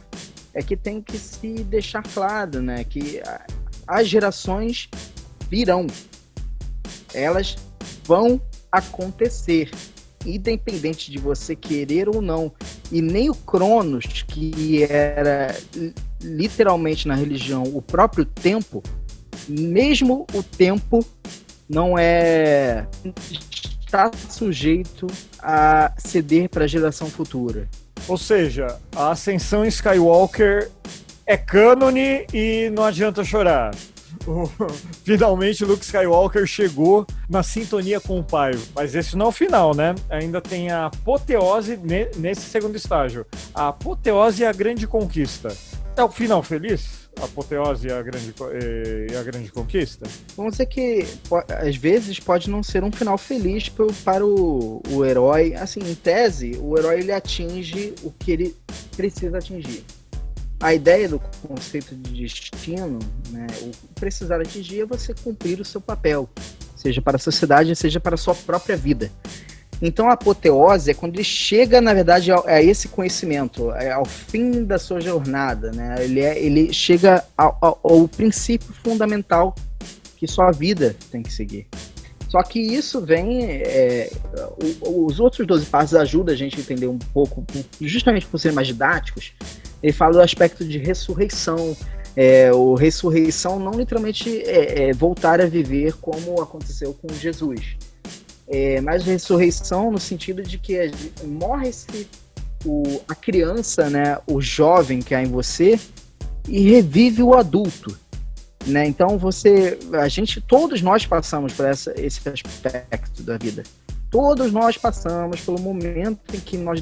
[0.55, 3.21] é que tem que se deixar claro, né, que
[3.87, 4.89] as gerações
[5.51, 5.87] virão.
[7.13, 7.57] Elas
[8.05, 9.71] vão acontecer,
[10.25, 12.53] independente de você querer ou não.
[12.91, 15.55] E nem o Cronos, que era
[16.23, 18.83] literalmente na religião o próprio tempo,
[19.49, 21.05] mesmo o tempo
[21.69, 22.87] não é
[23.87, 25.07] está sujeito
[25.41, 27.69] a ceder para a geração futura.
[28.09, 30.71] Ou seja, a ascensão Skywalker
[31.25, 33.75] é cânone e não adianta chorar.
[35.05, 38.53] Finalmente Luke Skywalker chegou na sintonia com o pai.
[38.75, 39.95] Mas esse não é o final, né?
[40.11, 41.79] Ainda tem a apoteose
[42.17, 43.27] nesse segundo estágio.
[43.55, 45.57] A apoteose e a grande conquista.
[45.97, 47.06] É o final feliz?
[47.23, 48.35] Apoteose e a grande,
[49.11, 50.07] e a grande conquista?
[50.37, 51.07] Vamos dizer que
[51.61, 53.69] às vezes pode não ser um final feliz
[54.05, 55.55] para o, o herói.
[55.55, 58.57] Assim, em tese, o herói ele atinge o que ele
[58.97, 59.85] precisa atingir.
[60.59, 62.99] A ideia do conceito de destino,
[63.31, 66.29] né, o precisar atingir é você cumprir o seu papel,
[66.75, 69.11] seja para a sociedade, seja para a sua própria vida.
[69.81, 74.65] Então a apoteose é quando ele chega, na verdade, a, esse conhecimento, é ao fim
[74.65, 75.97] da sua jornada, né?
[76.01, 79.55] Ele, é, ele chega ao, ao, ao princípio fundamental
[80.17, 81.67] que sua vida tem que seguir.
[82.29, 83.45] Só que isso vem.
[83.45, 84.11] É,
[84.83, 87.45] os outros 12 passos ajudam a gente a entender um pouco,
[87.81, 89.33] justamente por serem mais didáticos.
[89.83, 91.77] Ele fala do aspecto de ressurreição.
[92.17, 97.77] É, o ressurreição não literalmente é, é voltar a viver como aconteceu com Jesus
[98.49, 100.79] é, mas ressurreição no sentido de que
[101.25, 102.09] morre-se
[103.07, 105.79] a criança, né, o jovem que há em você
[106.49, 107.97] e revive o adulto,
[108.67, 108.87] né?
[108.87, 113.63] Então você, a gente, todos nós passamos por essa, esse aspecto da vida.
[114.11, 116.81] Todos nós passamos pelo momento em que nós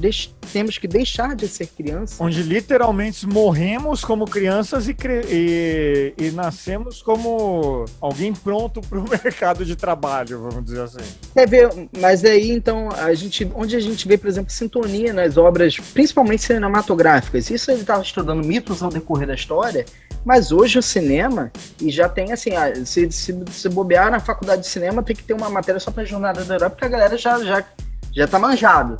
[0.53, 2.23] temos que deixar de ser criança.
[2.23, 4.97] Onde literalmente morremos como crianças e,
[5.31, 11.05] e, e nascemos como alguém pronto para o mercado de trabalho, vamos dizer assim.
[11.35, 15.37] É ver, mas aí então a gente, onde a gente vê, por exemplo, sintonia nas
[15.37, 17.51] obras, principalmente cinematográficas.
[17.51, 19.85] Isso ele estava estudando mitos ao decorrer da história.
[20.25, 22.53] Mas hoje o cinema, e já tem assim,
[22.87, 26.03] se, se, se bobear na faculdade de cinema, tem que ter uma matéria só pra
[26.05, 27.65] Jornada da Europa, porque a galera já, já,
[28.13, 28.97] já tá manjado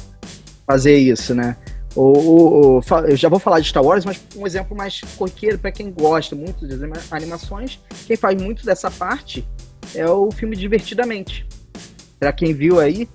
[0.67, 1.57] fazer isso, né?
[1.97, 5.93] O, eu já vou falar de Star Wars, mas um exemplo mais corriqueiro para quem
[5.93, 6.81] gosta muito das
[7.13, 9.47] animações, quem faz muito dessa parte
[9.95, 11.47] é o filme Divertidamente.
[12.19, 13.09] Para quem viu aí,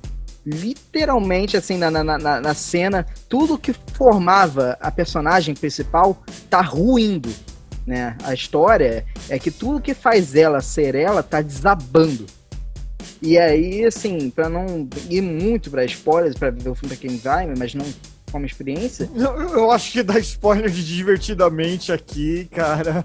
[0.45, 7.29] literalmente assim na, na, na, na, cena, tudo que formava a personagem principal tá ruindo
[7.89, 8.15] né?
[8.23, 12.27] A história é que tudo que faz ela ser ela tá desabando.
[13.21, 17.17] E aí, assim, para não ir muito para spoilers, para ver o filme pra quem
[17.17, 17.85] vai, mas não
[18.31, 19.09] como experiência.
[19.15, 23.03] Eu, eu acho que dá spoiler de divertidamente aqui, cara.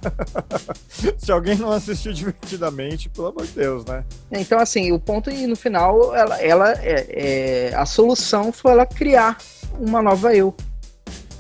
[1.18, 4.04] Se alguém não assistiu divertidamente, pelo amor de Deus, né?
[4.30, 8.86] Então, assim, o ponto e no final, ela, ela é, é, a solução foi ela
[8.86, 9.38] criar
[9.78, 10.54] uma nova eu.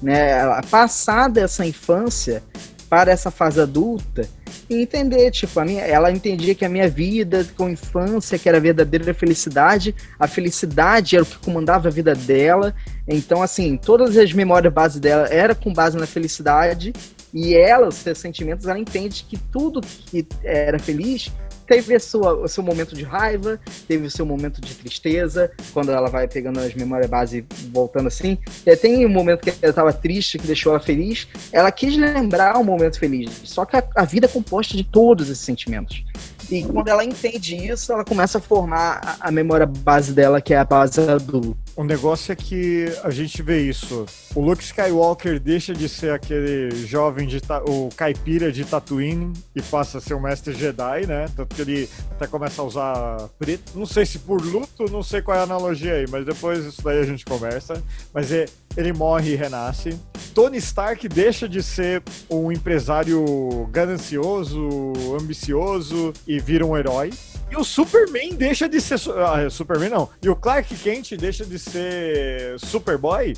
[0.02, 0.30] Né?
[0.30, 2.42] Ela, passar dessa infância,
[2.88, 4.28] para essa fase adulta
[4.68, 8.58] e entender, tipo, a minha, ela entendia que a minha vida com infância, que era
[8.58, 12.74] a verdadeira felicidade, a felicidade era o que comandava a vida dela.
[13.06, 16.92] Então, assim, todas as memórias base dela era com base na felicidade
[17.32, 21.32] e ela, os seus sentimentos, ela entende que tudo que era feliz
[21.66, 26.08] teve sua, o seu momento de raiva, teve o seu momento de tristeza, quando ela
[26.08, 28.38] vai pegando as memórias base e voltando assim.
[28.64, 31.28] E tem um momento que ela estava triste, que deixou ela feliz.
[31.52, 33.30] Ela quis lembrar um momento feliz.
[33.44, 36.04] Só que a, a vida é composta de todos esses sentimentos.
[36.50, 40.52] E quando ela entende isso, ela começa a formar a, a memória base dela, que
[40.52, 41.63] é a base adulta.
[41.76, 44.06] O negócio é que a gente vê isso.
[44.32, 49.98] O Luke Skywalker deixa de ser aquele jovem de o caipira de Tatooine e passa
[49.98, 51.26] a ser o mestre Jedi, né?
[51.34, 53.72] Tanto que ele até começa a usar preto.
[53.76, 56.80] Não sei se por luto, não sei qual é a analogia aí, mas depois isso
[56.80, 57.82] daí a gente conversa.
[58.12, 58.46] Mas é,
[58.76, 59.98] ele morre e renasce.
[60.32, 67.10] Tony Stark deixa de ser um empresário ganancioso, ambicioso e vira um herói.
[67.50, 68.98] E o Superman deixa de ser.
[69.10, 70.08] Ah, Superman não.
[70.22, 73.34] E o Clark Kent deixa de ser Superboy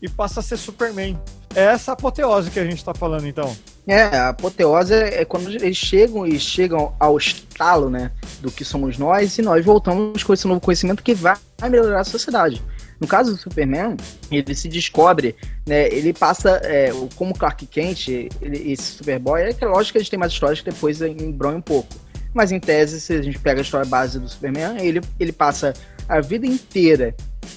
[0.00, 1.18] e passa a ser Superman.
[1.54, 3.56] É essa apoteose que a gente tá falando, então.
[3.86, 8.98] É, a apoteose é quando eles chegam e chegam ao estalo, né, do que somos
[8.98, 12.62] nós, e nós voltamos com esse novo conhecimento que vai melhorar a sociedade.
[12.98, 13.96] No caso do Superman,
[14.30, 15.36] ele se descobre,
[15.66, 18.08] né, ele passa, é, como Clark Kent,
[18.40, 21.58] esse Superboy, é que é lógico que a gente tem mais histórias que depois embronha
[21.58, 21.94] um pouco.
[22.34, 25.72] Mas em tese, se a gente pega a história base do Superman, ele, ele passa
[26.08, 27.14] a vida inteira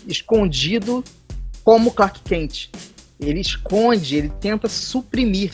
[0.07, 1.03] escondido
[1.63, 2.69] como Clark Kent.
[3.19, 5.53] Ele esconde, ele tenta suprimir.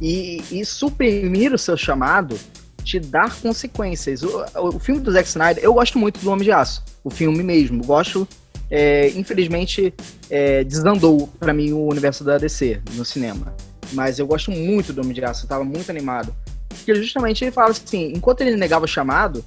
[0.00, 2.38] E, e suprimir o seu chamado
[2.84, 4.22] te dar consequências.
[4.22, 7.42] O, o, filme do Zack Snyder, eu gosto muito do Homem de Aço, o filme
[7.42, 7.84] mesmo.
[7.84, 8.26] Gosto,
[8.70, 9.92] é, infelizmente,
[10.30, 13.54] é, desandou para mim o universo da DC no cinema.
[13.92, 16.34] Mas eu gosto muito do Homem de Aço, eu tava muito animado.
[16.68, 19.44] Porque justamente ele fala assim: enquanto ele negava o chamado,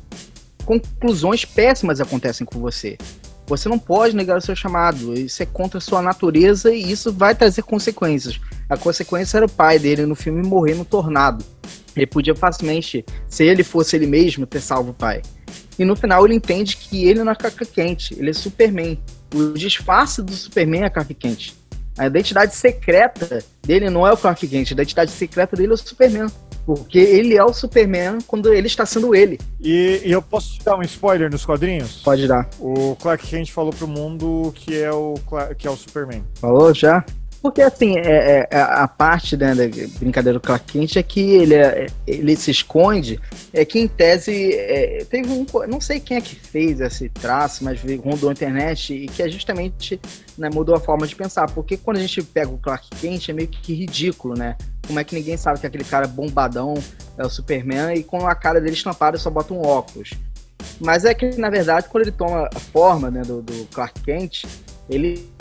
[0.66, 2.98] conclusões péssimas acontecem com você.
[3.48, 7.12] Você não pode negar o seu chamado, isso é contra a sua natureza e isso
[7.12, 8.40] vai trazer consequências.
[8.70, 11.44] A consequência era o pai dele no filme morrer no tornado.
[11.94, 15.22] Ele podia facilmente, se ele fosse ele mesmo, ter salvo o pai.
[15.78, 18.98] E no final ele entende que ele não é caca quente, ele é Superman.
[19.34, 21.54] O disfarce do Superman é caca quente.
[21.98, 25.78] A identidade secreta dele não é o Clark Kent, a identidade secreta dele é o
[25.78, 26.28] Superman.
[26.66, 29.39] Porque ele é o Superman quando ele está sendo ele.
[29.59, 32.01] E, e eu posso te dar um spoiler nos quadrinhos?
[32.03, 32.49] Pode dar.
[32.59, 35.16] O Clark Kent falou pro mundo que é o,
[35.57, 36.24] que é o Superman.
[36.39, 37.03] Falou já?
[37.42, 39.64] Porque, assim, é, é, a parte né, da
[39.98, 43.20] brincadeira do Clark Kent é que ele, é, ele se esconde,
[43.52, 45.44] é que, em tese, é, teve um...
[45.68, 49.30] Não sei quem é que fez esse traço, mas rondou a internet e que é
[49.30, 50.00] justamente
[50.38, 51.50] né, mudou a forma de pensar.
[51.52, 54.56] Porque quando a gente pega o Clark Kent, é meio que ridículo, né?
[54.86, 56.76] Como é que ninguém sabe que aquele cara bombadão
[57.18, 60.12] é o Superman e com a cara dele estampada só bota um óculos.
[60.80, 64.46] Mas é que, na verdade, quando ele toma a forma né, do, do Clark Kent,
[64.92, 65.32] ele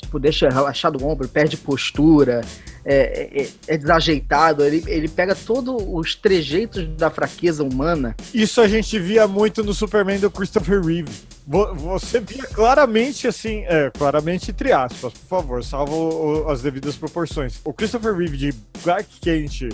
[0.00, 2.42] tipo, deixa relaxado o ombro, perde postura,
[2.84, 8.14] é, é, é, desajeitado, ele, ele pega todos os trejeitos da fraqueza humana.
[8.32, 11.10] Isso a gente via muito no Superman do Christopher Reeve.
[11.46, 17.60] Você via claramente assim, é, claramente entre aspas, por favor, salvo as devidas proporções.
[17.64, 19.68] O Christopher Reeve de Clark Kent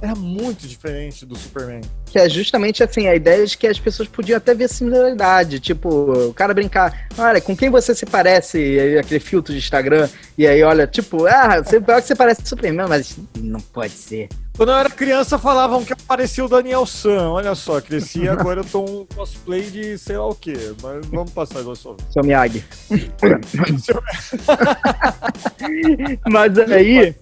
[0.00, 1.80] era muito diferente do Superman.
[2.06, 5.60] Que é justamente assim, a ideia de que as pessoas podiam até ver similaridade.
[5.60, 8.98] Tipo, o cara brincar, olha, com quem você se parece?
[8.98, 10.08] Aquele filtro de Instagram.
[10.36, 14.28] E aí, olha, tipo, ah, você, que você parece Superman, mas não pode ser.
[14.58, 17.30] Quando eu era criança, falavam que aparecia o Daniel San.
[17.30, 20.74] Olha só, cresci agora eu tô um cosplay de sei lá o quê.
[20.82, 21.96] Mas vamos passar igual só.
[22.10, 22.64] Seu Miyagi.
[26.28, 27.14] mas aí.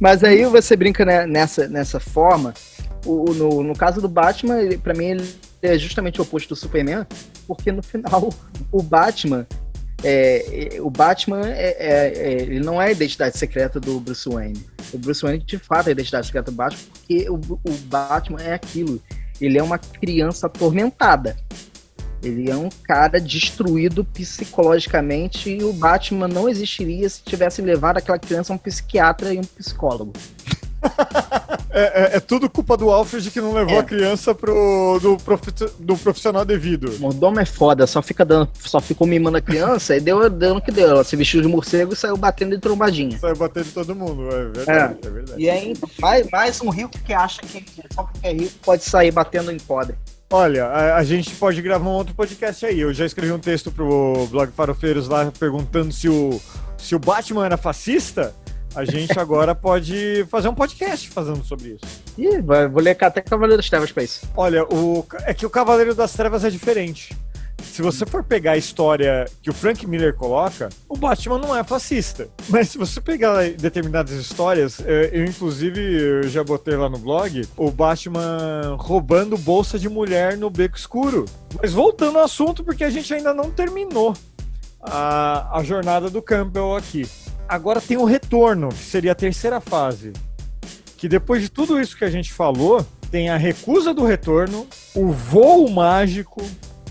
[0.00, 2.54] Mas aí você brinca né, nessa, nessa forma.
[3.04, 7.06] O, no, no caso do Batman, para mim, ele é justamente o oposto do Superman,
[7.46, 8.32] porque no final
[8.70, 9.46] o Batman.
[10.06, 14.62] É, o Batman é, é, é, ele não é a identidade secreta do Bruce Wayne.
[14.92, 18.42] O Bruce Wayne, de fato, é a identidade secreta do Batman, porque o, o Batman
[18.42, 19.02] é aquilo.
[19.40, 21.36] Ele é uma criança atormentada.
[22.24, 28.18] Ele é um cara destruído psicologicamente e o Batman não existiria se tivesse levado aquela
[28.18, 30.12] criança a um psiquiatra e um psicólogo.
[31.76, 33.78] É, é, é, tudo culpa do Alfred que não levou é.
[33.80, 35.50] a criança pro, do, profi
[35.80, 36.88] do profissional devido.
[36.88, 40.60] O mordomo é foda, só fica dando, só ficou mimando a criança e deu dando
[40.60, 40.90] que deu.
[40.90, 43.18] Ela se vestiu de morcego e saiu batendo de trombadinha.
[43.18, 44.98] Saiu batendo de todo mundo, é verdade.
[45.02, 45.42] É, é verdade.
[45.42, 49.10] E aí, mais, mais um rico que acha que só porque é rico pode sair
[49.10, 49.96] batendo em pobre.
[50.30, 52.80] Olha, a, a, gente pode gravar um outro podcast aí.
[52.80, 56.40] Eu já escrevi um texto pro blog Farofeiros lá perguntando se o,
[56.76, 58.34] se o Batman era fascista
[58.74, 62.02] a gente agora pode fazer um podcast fazendo sobre isso.
[62.18, 64.28] Ih, vou ler até Cavaleiro das Trevas pra isso.
[64.36, 67.16] Olha, o, é que o Cavaleiro das Trevas é diferente.
[67.64, 71.64] Se você for pegar a história que o Frank Miller coloca, o Batman não é
[71.64, 72.28] fascista.
[72.48, 77.46] Mas se você pegar determinadas histórias, é, eu inclusive eu já botei lá no blog,
[77.56, 81.24] o Batman roubando bolsa de mulher no beco escuro.
[81.60, 84.14] Mas voltando ao assunto, porque a gente ainda não terminou
[84.80, 87.08] a, a jornada do Campbell aqui.
[87.48, 90.12] Agora tem o retorno, que seria a terceira fase.
[90.96, 95.12] Que depois de tudo isso que a gente falou, tem a recusa do retorno, o
[95.12, 96.42] voo mágico,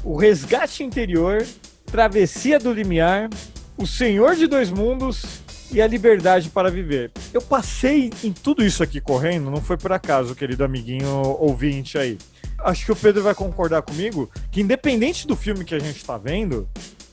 [0.04, 1.46] o resgate interior,
[1.86, 3.30] travessia do limiar,
[3.78, 5.24] o Senhor de Dois Mundos
[5.72, 7.12] e a liberdade para viver.
[7.34, 12.18] Eu passei em tudo isso aqui correndo, não foi por acaso, querido amiguinho ouvinte aí.
[12.60, 16.18] Acho que o Pedro vai concordar comigo que, independente do filme que a gente está
[16.18, 16.68] vendo,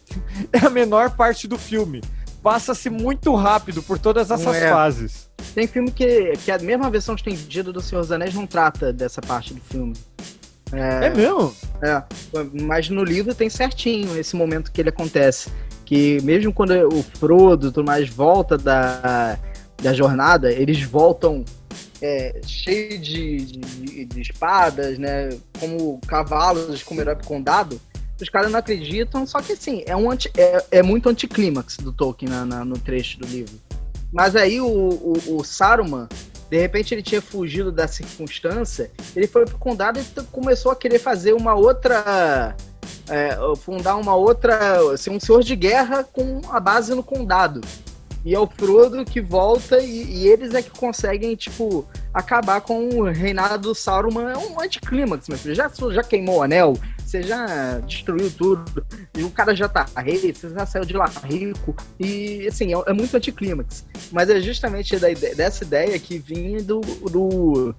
[0.53, 2.03] é a menor parte do filme.
[2.43, 4.71] Passa-se muito rápido por todas essas é.
[4.71, 5.31] fases.
[5.55, 9.21] Tem filme que, que a mesma versão estendida do Senhor dos Anéis não trata dessa
[9.21, 9.95] parte do filme.
[10.73, 11.55] É, é mesmo?
[11.83, 12.03] É,
[12.63, 15.51] mas no livro tem certinho esse momento que ele acontece.
[15.85, 19.39] Que mesmo quando o Frodo tudo mais volta da,
[19.83, 21.45] da jornada, eles voltam
[22.01, 25.31] é, cheio de, de, de, espadas, né?
[25.59, 27.81] Como cavalos como herói condado.
[28.21, 31.91] Os caras não acreditam, só que assim, é, um anti, é, é muito anticlímax do
[31.91, 33.59] Tolkien na, na, no trecho do livro.
[34.13, 36.09] Mas aí o, o, o, Saruman,
[36.51, 40.99] de repente ele tinha fugido da circunstância, ele foi pro condado e começou a querer
[40.99, 42.57] fazer uma outra.
[43.09, 44.93] É, fundar uma outra.
[44.93, 47.61] Assim, um senhor de guerra com a base no condado.
[48.25, 52.89] E é o Frodo que volta e, e, eles é que conseguem, tipo, acabar com
[52.89, 54.29] o reinado do Sauron.
[54.29, 55.55] É um anticlímax, meu filho.
[55.55, 56.77] Já, já queimou o anel,
[57.11, 58.87] você já destruiu tudo,
[59.19, 62.83] e o cara já tá rei, você já saiu de lá rico, e assim, é,
[62.87, 63.85] é muito anticlímax.
[64.13, 67.75] Mas é justamente da ideia, dessa ideia que vinha do, do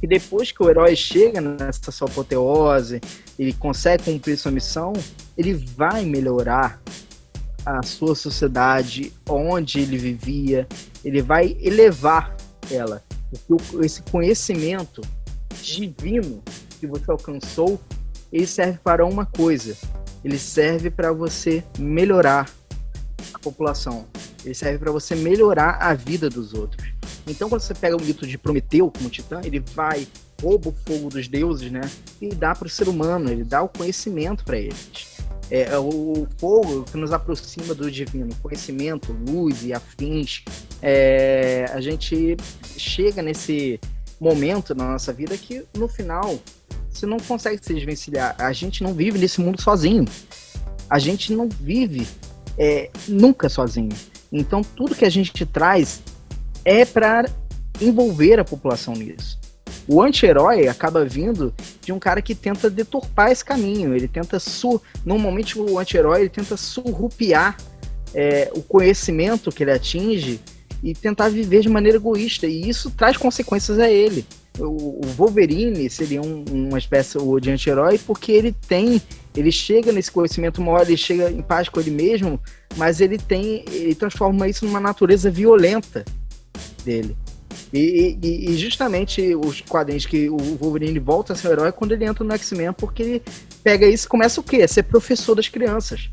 [0.00, 3.00] que depois que o herói chega nessa sua apoteose,
[3.38, 4.94] ele consegue cumprir sua missão,
[5.38, 6.80] ele vai melhorar
[7.64, 10.66] a sua sociedade, onde ele vivia,
[11.04, 12.34] ele vai elevar
[12.68, 13.00] ela.
[13.80, 15.02] Esse conhecimento
[15.62, 16.42] divino
[16.80, 17.78] que você alcançou,
[18.32, 19.76] ele serve para uma coisa.
[20.24, 22.50] Ele serve para você melhorar
[23.32, 24.06] a população.
[24.44, 26.92] Ele serve para você melhorar a vida dos outros.
[27.26, 30.06] Então, quando você pega o mito de Prometeu como titã, ele vai,
[30.42, 31.82] rouba o fogo dos deuses, né?
[32.20, 35.20] E dá para o ser humano, ele dá o conhecimento para eles
[35.50, 40.44] é, é o fogo que nos aproxima do divino, conhecimento, luz e afins.
[40.80, 42.36] É, a gente
[42.76, 43.80] chega nesse
[44.20, 46.38] momento na nossa vida que no final
[46.90, 48.34] você não consegue se desvencilhar.
[48.38, 50.04] A gente não vive nesse mundo sozinho.
[50.88, 52.06] A gente não vive
[52.58, 53.90] é, nunca sozinho.
[54.32, 56.02] Então tudo que a gente traz
[56.64, 57.24] é para
[57.80, 59.38] envolver a população nisso.
[59.88, 63.94] O anti-herói acaba vindo de um cara que tenta deturpar esse caminho.
[63.94, 64.80] Ele tenta su.
[65.04, 67.56] Normalmente o anti-herói tenta surrupiar
[68.14, 70.40] é, o conhecimento que ele atinge
[70.82, 72.46] e tentar viver de maneira egoísta.
[72.46, 74.24] E isso traz consequências a ele.
[74.60, 79.00] O, Wolverine seria um, uma espécie de anti-herói porque ele tem.
[79.34, 82.40] Ele chega nesse conhecimento uma hora, ele chega em paz com ele mesmo,
[82.76, 83.64] mas ele tem.
[83.70, 86.04] Ele transforma isso numa natureza violenta
[86.84, 87.16] dele.
[87.72, 91.72] E, e, e, justamente os quadrinhos que o Wolverine volta a ser um herói é
[91.72, 93.22] quando ele entra no X-Men, porque ele
[93.62, 94.62] pega isso e começa o quê?
[94.62, 96.10] A ser professor das crianças.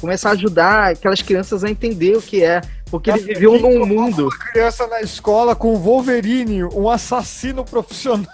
[0.00, 2.60] Começa a ajudar aquelas crianças a entender o que é.
[2.92, 4.24] Porque ele viveu num mundo.
[4.24, 8.30] Uma criança na escola com o Wolverine, um assassino profissional.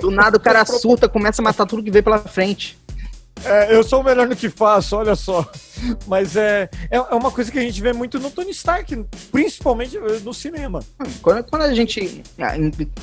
[0.00, 2.78] Do nada o cara surta, começa a matar tudo que vê pela frente.
[3.44, 5.44] É, eu sou o melhor no que faço, olha só.
[6.06, 9.98] Mas é, é, é, uma coisa que a gente vê muito no Tony Stark, principalmente
[10.22, 10.80] no cinema.
[11.20, 12.54] Quando, quando a gente ah,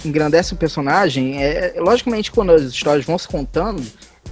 [0.06, 3.84] engrandece o personagem, é, logicamente quando as histórias vão se contando,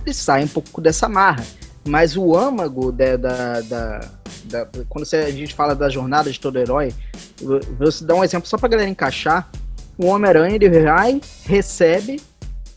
[0.05, 1.43] ele sai um pouco dessa marra.
[1.85, 3.99] Mas o âmago da, da, da,
[4.45, 6.93] da quando a gente fala da jornada de todo herói,
[7.41, 9.49] vou dar um exemplo só pra galera encaixar.
[9.97, 12.21] O Homem-Aranha, ele vai, recebe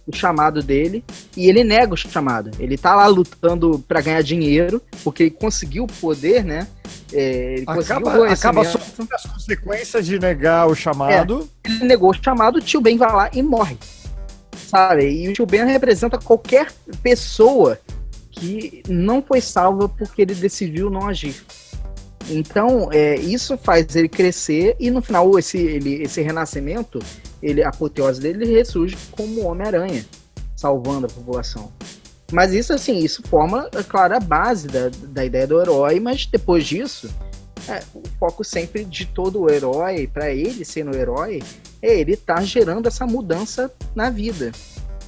[0.07, 1.05] o chamado dele
[1.37, 2.51] e ele nega o chamado.
[2.59, 6.69] Ele tá lá lutando para ganhar dinheiro, porque ele conseguiu o poder, né?
[7.13, 11.49] É, acaba, acaba sofrendo as consequências de negar o chamado.
[11.65, 13.77] É, ele negou o chamado, o tio Ben vai lá e morre.
[14.57, 15.09] Sabe?
[15.09, 17.79] E o tio Ben representa qualquer pessoa
[18.37, 21.45] que não foi salva porque ele decidiu não agir.
[22.29, 26.99] Então, é, isso faz ele crescer e no final esse, ele, esse renascimento
[27.43, 30.05] ele, a apoteose dele ressurge como Homem-Aranha,
[30.57, 31.71] salvando a população.
[32.33, 36.27] Mas isso, assim, isso forma, é claro, a base da, da ideia do herói, mas
[36.27, 37.09] depois disso,
[37.69, 41.41] é, o foco sempre de todo o herói, para ele sendo o herói,
[41.81, 44.51] é ele estar tá gerando essa mudança na vida.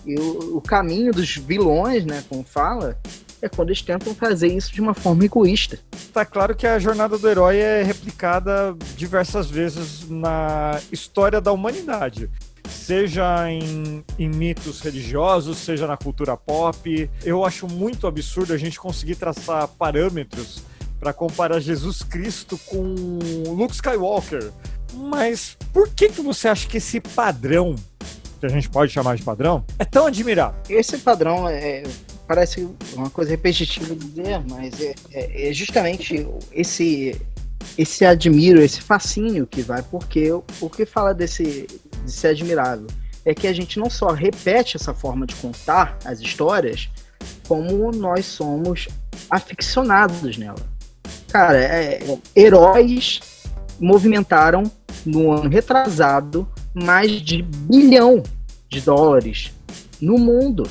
[0.05, 2.99] E o, o, caminho dos vilões, né, como fala,
[3.41, 5.79] é quando eles tentam fazer isso de uma forma egoísta.
[6.13, 12.29] Tá claro que a jornada do herói é replicada diversas vezes na história da humanidade.
[12.69, 17.11] Seja em, em mitos religiosos, seja na cultura pop.
[17.25, 20.63] Eu acho muito absurdo a gente conseguir traçar parâmetros
[20.99, 24.51] para comparar Jesus Cristo com Luke Skywalker.
[24.95, 27.77] Mas por que, que você acha que esse padrão,
[28.39, 30.61] que a gente pode chamar de padrão, é tão admirável?
[30.69, 31.83] Esse padrão é,
[32.27, 37.21] parece uma coisa repetitiva de dizer, mas é, é, é justamente esse
[37.77, 41.67] esse admiro, esse fascínio que vai, porque o que fala desse
[42.05, 42.87] de ser admirável
[43.25, 46.89] é que a gente não só repete essa forma de contar as histórias,
[47.47, 48.89] como nós somos
[49.31, 50.67] aficionados nela.
[51.29, 53.21] Cara, é, é, heróis
[53.79, 54.71] movimentaram
[55.05, 58.23] no ano retrasado mais de bilhão
[58.69, 59.53] de dólares
[60.01, 60.69] no mundo.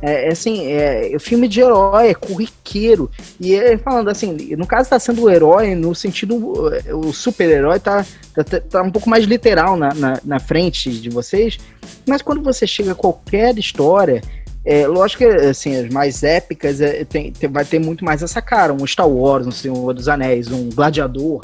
[0.00, 3.10] É, é assim, é, é filme de herói, é corriqueiro.
[3.40, 6.36] E é falando assim, no caso tá sendo o herói, no sentido,
[6.92, 11.58] o super-herói tá, tá, tá, um pouco mais literal na, na, na, frente de vocês.
[12.06, 14.22] Mas quando você chega a qualquer história,
[14.64, 18.40] é, lógico que assim, as mais épicas é, tem, tem, vai ter muito mais essa
[18.40, 18.72] cara.
[18.72, 21.40] Um Star Wars, um Senhor dos Anéis, um Gladiador.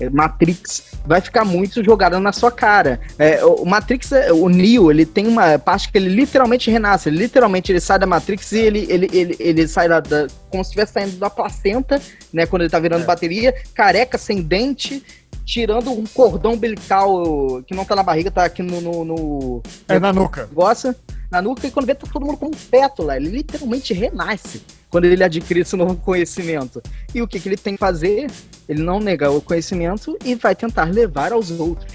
[0.00, 3.00] É, Matrix vai ficar muito jogado na sua cara.
[3.18, 7.08] É, o Matrix, é, o Neo, ele tem uma parte que ele literalmente renasce.
[7.08, 10.64] Ele, literalmente ele sai da Matrix e ele, ele, ele, ele sai da, da como
[10.64, 12.00] se estivesse saindo da placenta,
[12.32, 12.44] né?
[12.46, 13.06] Quando ele tá virando é.
[13.06, 15.04] bateria, careca, sem dente,
[15.44, 18.80] tirando um cordão umbilical que não tá na barriga, tá aqui no.
[18.80, 20.48] no, no é na nuca.
[20.52, 20.96] Gosta?
[21.30, 23.16] Na nuca, e quando vê, tá todo mundo com um feto lá.
[23.16, 24.62] Ele literalmente renasce
[24.94, 26.80] quando ele adquire esse novo conhecimento.
[27.12, 28.30] E o que, que ele tem que fazer?
[28.68, 31.92] Ele não nega o conhecimento e vai tentar levar aos outros.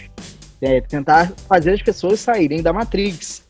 [0.62, 3.47] É, tentar fazer as pessoas saírem da Matrix.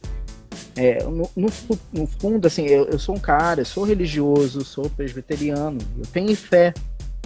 [0.75, 1.49] É, no, no,
[1.91, 6.35] no, fundo, assim, eu, eu, sou um cara, eu sou religioso, sou presbiteriano, eu tenho
[6.35, 6.71] fé,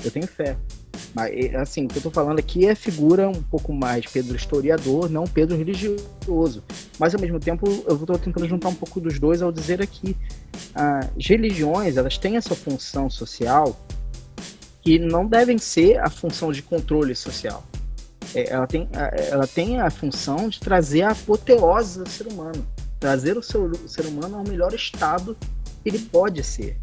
[0.02, 0.56] eu tenho fé.
[1.14, 5.10] Mas, assim, o que eu tô falando aqui é figura um pouco mais Pedro historiador,
[5.10, 6.64] não Pedro religioso.
[6.98, 10.18] Mas, ao mesmo tempo, eu tô tentando juntar um pouco dos dois ao dizer aqui,
[10.74, 13.80] as religiões, elas têm essa função social
[14.82, 17.64] que não devem ser a função de controle social.
[18.36, 18.90] É, ela, tem,
[19.30, 22.66] ela tem a função de trazer a apoteose do ser humano,
[23.00, 25.38] trazer o, seu, o ser humano ao melhor estado
[25.84, 26.78] que ele pode ser.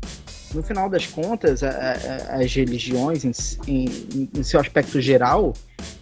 [0.54, 3.32] No final das contas, a, a, as religiões, em,
[3.68, 5.52] em, em, seu aspecto geral,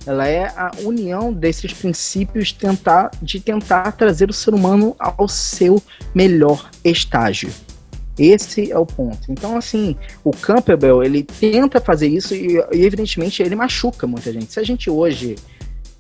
[0.07, 5.83] ela é a união desses princípios tentar, de tentar trazer o ser humano ao seu
[6.15, 7.51] melhor estágio.
[8.19, 9.31] Esse é o ponto.
[9.31, 9.95] Então, assim,
[10.25, 14.53] o Campbell, ele tenta fazer isso e, e evidentemente, ele machuca muita gente.
[14.53, 15.37] Se a gente hoje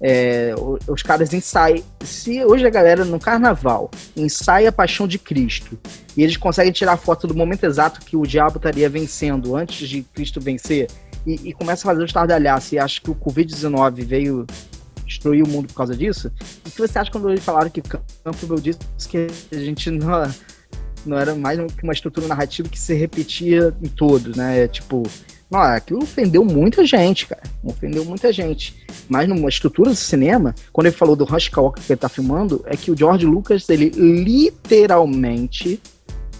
[0.00, 0.54] é,
[0.86, 1.82] os caras ensaiam.
[2.00, 5.78] Se hoje a galera no carnaval ensaia a paixão de Cristo
[6.16, 10.02] e eles conseguem tirar foto do momento exato que o diabo estaria vencendo antes de
[10.02, 10.88] Cristo vencer
[11.26, 14.46] e, e começa a fazer o estardalhaço e acha que o Covid-19 veio
[15.04, 16.30] destruir o mundo por causa disso,
[16.66, 18.78] o que você acha quando eles falaram que Campbell disse
[19.08, 20.30] que a gente não
[21.06, 24.68] não era mais uma estrutura narrativa que se repetia em todos, né?
[24.68, 25.02] Tipo,
[25.50, 27.42] não, aquilo ofendeu muita gente, cara.
[27.64, 28.84] Ofendeu muita gente.
[29.08, 32.62] Mas numa estrutura do cinema, quando ele falou do Rush Skywalker que ele tá filmando,
[32.66, 35.80] é que o George Lucas, ele literalmente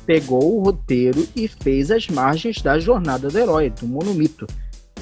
[0.05, 4.47] pegou o roteiro e fez as margens da jornada do herói, do monomito.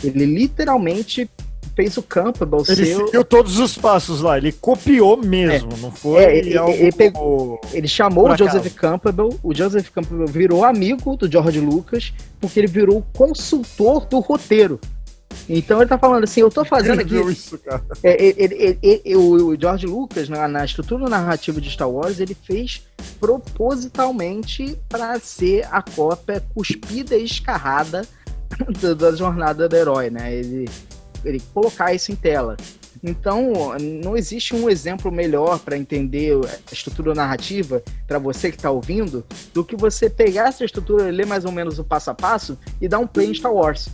[0.02, 1.28] Ele literalmente
[1.76, 3.04] fez o Campbell ele seu...
[3.04, 7.60] seguiu todos os passos lá, ele copiou mesmo, é, não foi é, ele, ele, pegou,
[7.70, 12.66] ele chamou o Joseph Campbell, o Joseph Campbell virou amigo do George Lucas, porque ele
[12.66, 14.80] virou consultor do roteiro.
[15.48, 17.14] Então ele tá falando assim, eu tô fazendo aqui.
[17.14, 17.82] Isso, cara.
[18.02, 22.84] É, o George Lucas, na, na, estrutura narrativa de Star Wars, ele fez
[23.20, 28.06] propositalmente para ser a cópia cuspida e escarrada
[28.80, 30.34] da, da jornada do herói, né?
[30.34, 30.68] Ele,
[31.26, 32.56] ele colocar isso em tela.
[33.02, 38.70] Então, não existe um exemplo melhor para entender a estrutura narrativa para você que está
[38.70, 42.58] ouvindo do que você pegar essa estrutura, ler mais ou menos o passo a passo
[42.80, 43.88] e dar um play em Star Wars.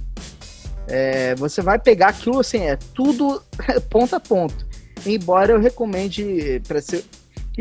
[0.87, 3.43] É, você vai pegar aquilo assim, é tudo
[3.91, 4.67] ponto a ponto.
[5.05, 7.05] Embora eu recomende para ser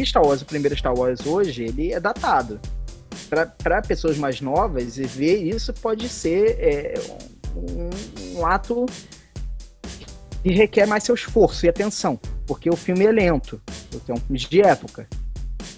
[0.06, 2.60] Star Wars, o primeiro Star Wars hoje, ele é datado.
[3.30, 6.94] Para pessoas mais novas, e ver isso pode ser é,
[7.56, 8.86] um, um ato
[10.44, 14.18] e requer mais seu esforço e atenção, porque o filme é lento, porque é um
[14.18, 15.08] filme de época.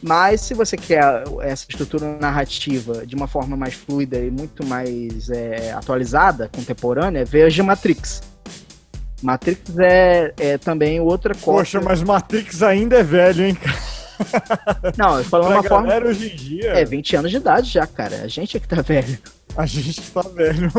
[0.02, 5.30] Mas se você quer essa estrutura narrativa de uma forma mais fluida e muito mais
[5.30, 8.22] é, atualizada, contemporânea, veja Matrix.
[9.22, 11.60] Matrix é, é também outra coisa.
[11.60, 13.58] Poxa, mas Matrix ainda é velho, hein,
[14.98, 15.96] Não, eu falo uma forma.
[16.06, 16.72] hoje em dia.
[16.74, 18.22] É, 20 anos de idade já, cara.
[18.24, 19.18] A gente é que tá velho.
[19.56, 20.72] A gente que tá velho.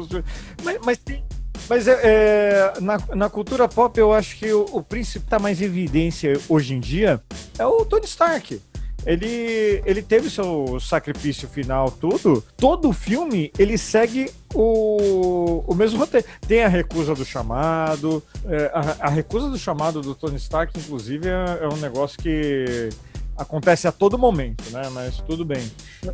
[0.64, 1.22] mas, mas tem,
[1.68, 5.60] mas é, é, na, na, cultura pop, eu acho que o, o príncipe está mais
[5.60, 7.22] em evidência hoje em dia
[7.58, 8.60] é o Tony Stark.
[9.04, 12.44] Ele, ele teve seu sacrifício final, tudo.
[12.56, 16.26] Todo filme ele segue o, o mesmo roteiro.
[16.46, 18.22] Tem a recusa do chamado.
[18.46, 22.90] É, a, a, recusa do chamado do Tony Stark, inclusive, é, é um negócio que
[23.36, 24.82] acontece a todo momento, né?
[24.92, 25.62] Mas tudo bem.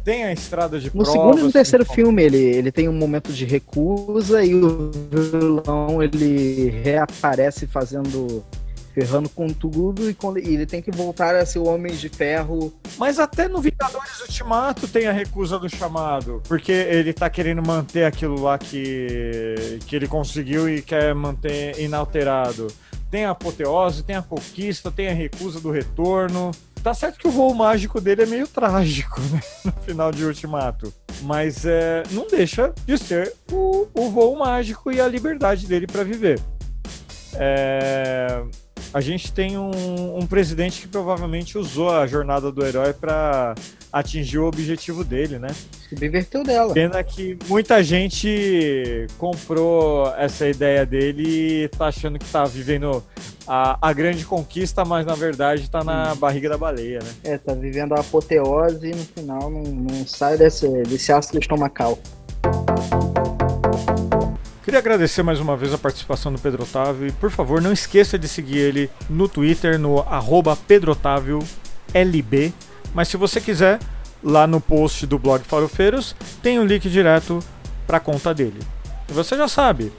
[0.04, 2.92] Tem a estrada de No provas, segundo e no terceiro filme, ele, ele tem um
[2.92, 8.44] momento de recusa e o vilão ele reaparece fazendo.
[8.94, 12.08] ferrando com tudo e, quando- e ele tem que voltar a ser o Homem de
[12.08, 12.72] Ferro.
[12.96, 18.02] Mas até no Vingadores Ultimato tem a recusa do chamado, porque ele tá querendo manter
[18.04, 22.66] aquilo lá que, que ele conseguiu e quer manter inalterado.
[23.08, 26.50] Tem a apoteose, tem a conquista, tem a recusa do retorno.
[26.82, 29.40] Tá certo que o voo mágico dele é meio trágico, né?
[29.64, 30.92] No final de Ultimato.
[31.22, 36.04] Mas é, não deixa de ser o, o voo mágico e a liberdade dele para
[36.04, 36.40] viver.
[37.34, 38.42] É,
[38.92, 43.54] a gente tem um, um presidente que provavelmente usou a jornada do herói para
[43.92, 45.48] atingir o objetivo dele, né?
[45.88, 46.74] Subverteu dela.
[46.74, 53.02] Pena que muita gente comprou essa ideia dele e tá achando que tá vivendo
[53.46, 57.10] a, a grande conquista, mas na verdade tá na barriga da baleia, né?
[57.24, 61.98] É, tá vivendo a apoteose e no final não, não sai desse, desse ácido estomacal.
[64.68, 68.18] Queria agradecer mais uma vez a participação do Pedro Otávio e, por favor, não esqueça
[68.18, 72.52] de seguir ele no Twitter, no arroba PedroOtávioLB.
[72.92, 73.78] Mas se você quiser,
[74.22, 77.42] lá no post do blog Farofeiros, tem o link direto
[77.86, 78.60] para a conta dele.
[79.08, 79.90] E você já sabe,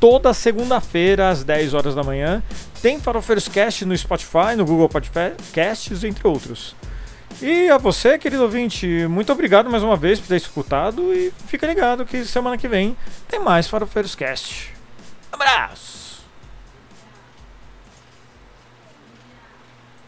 [0.00, 2.42] toda segunda-feira, às 10 horas da manhã,
[2.82, 6.74] tem Farofeiros Cast no Spotify, no Google Podcasts, entre outros.
[7.40, 11.66] E a você, querido ouvinte, muito obrigado mais uma vez por ter escutado e fica
[11.66, 12.96] ligado que semana que vem
[13.28, 14.72] tem mais Farofeiros Cast.
[15.30, 16.05] Abraço!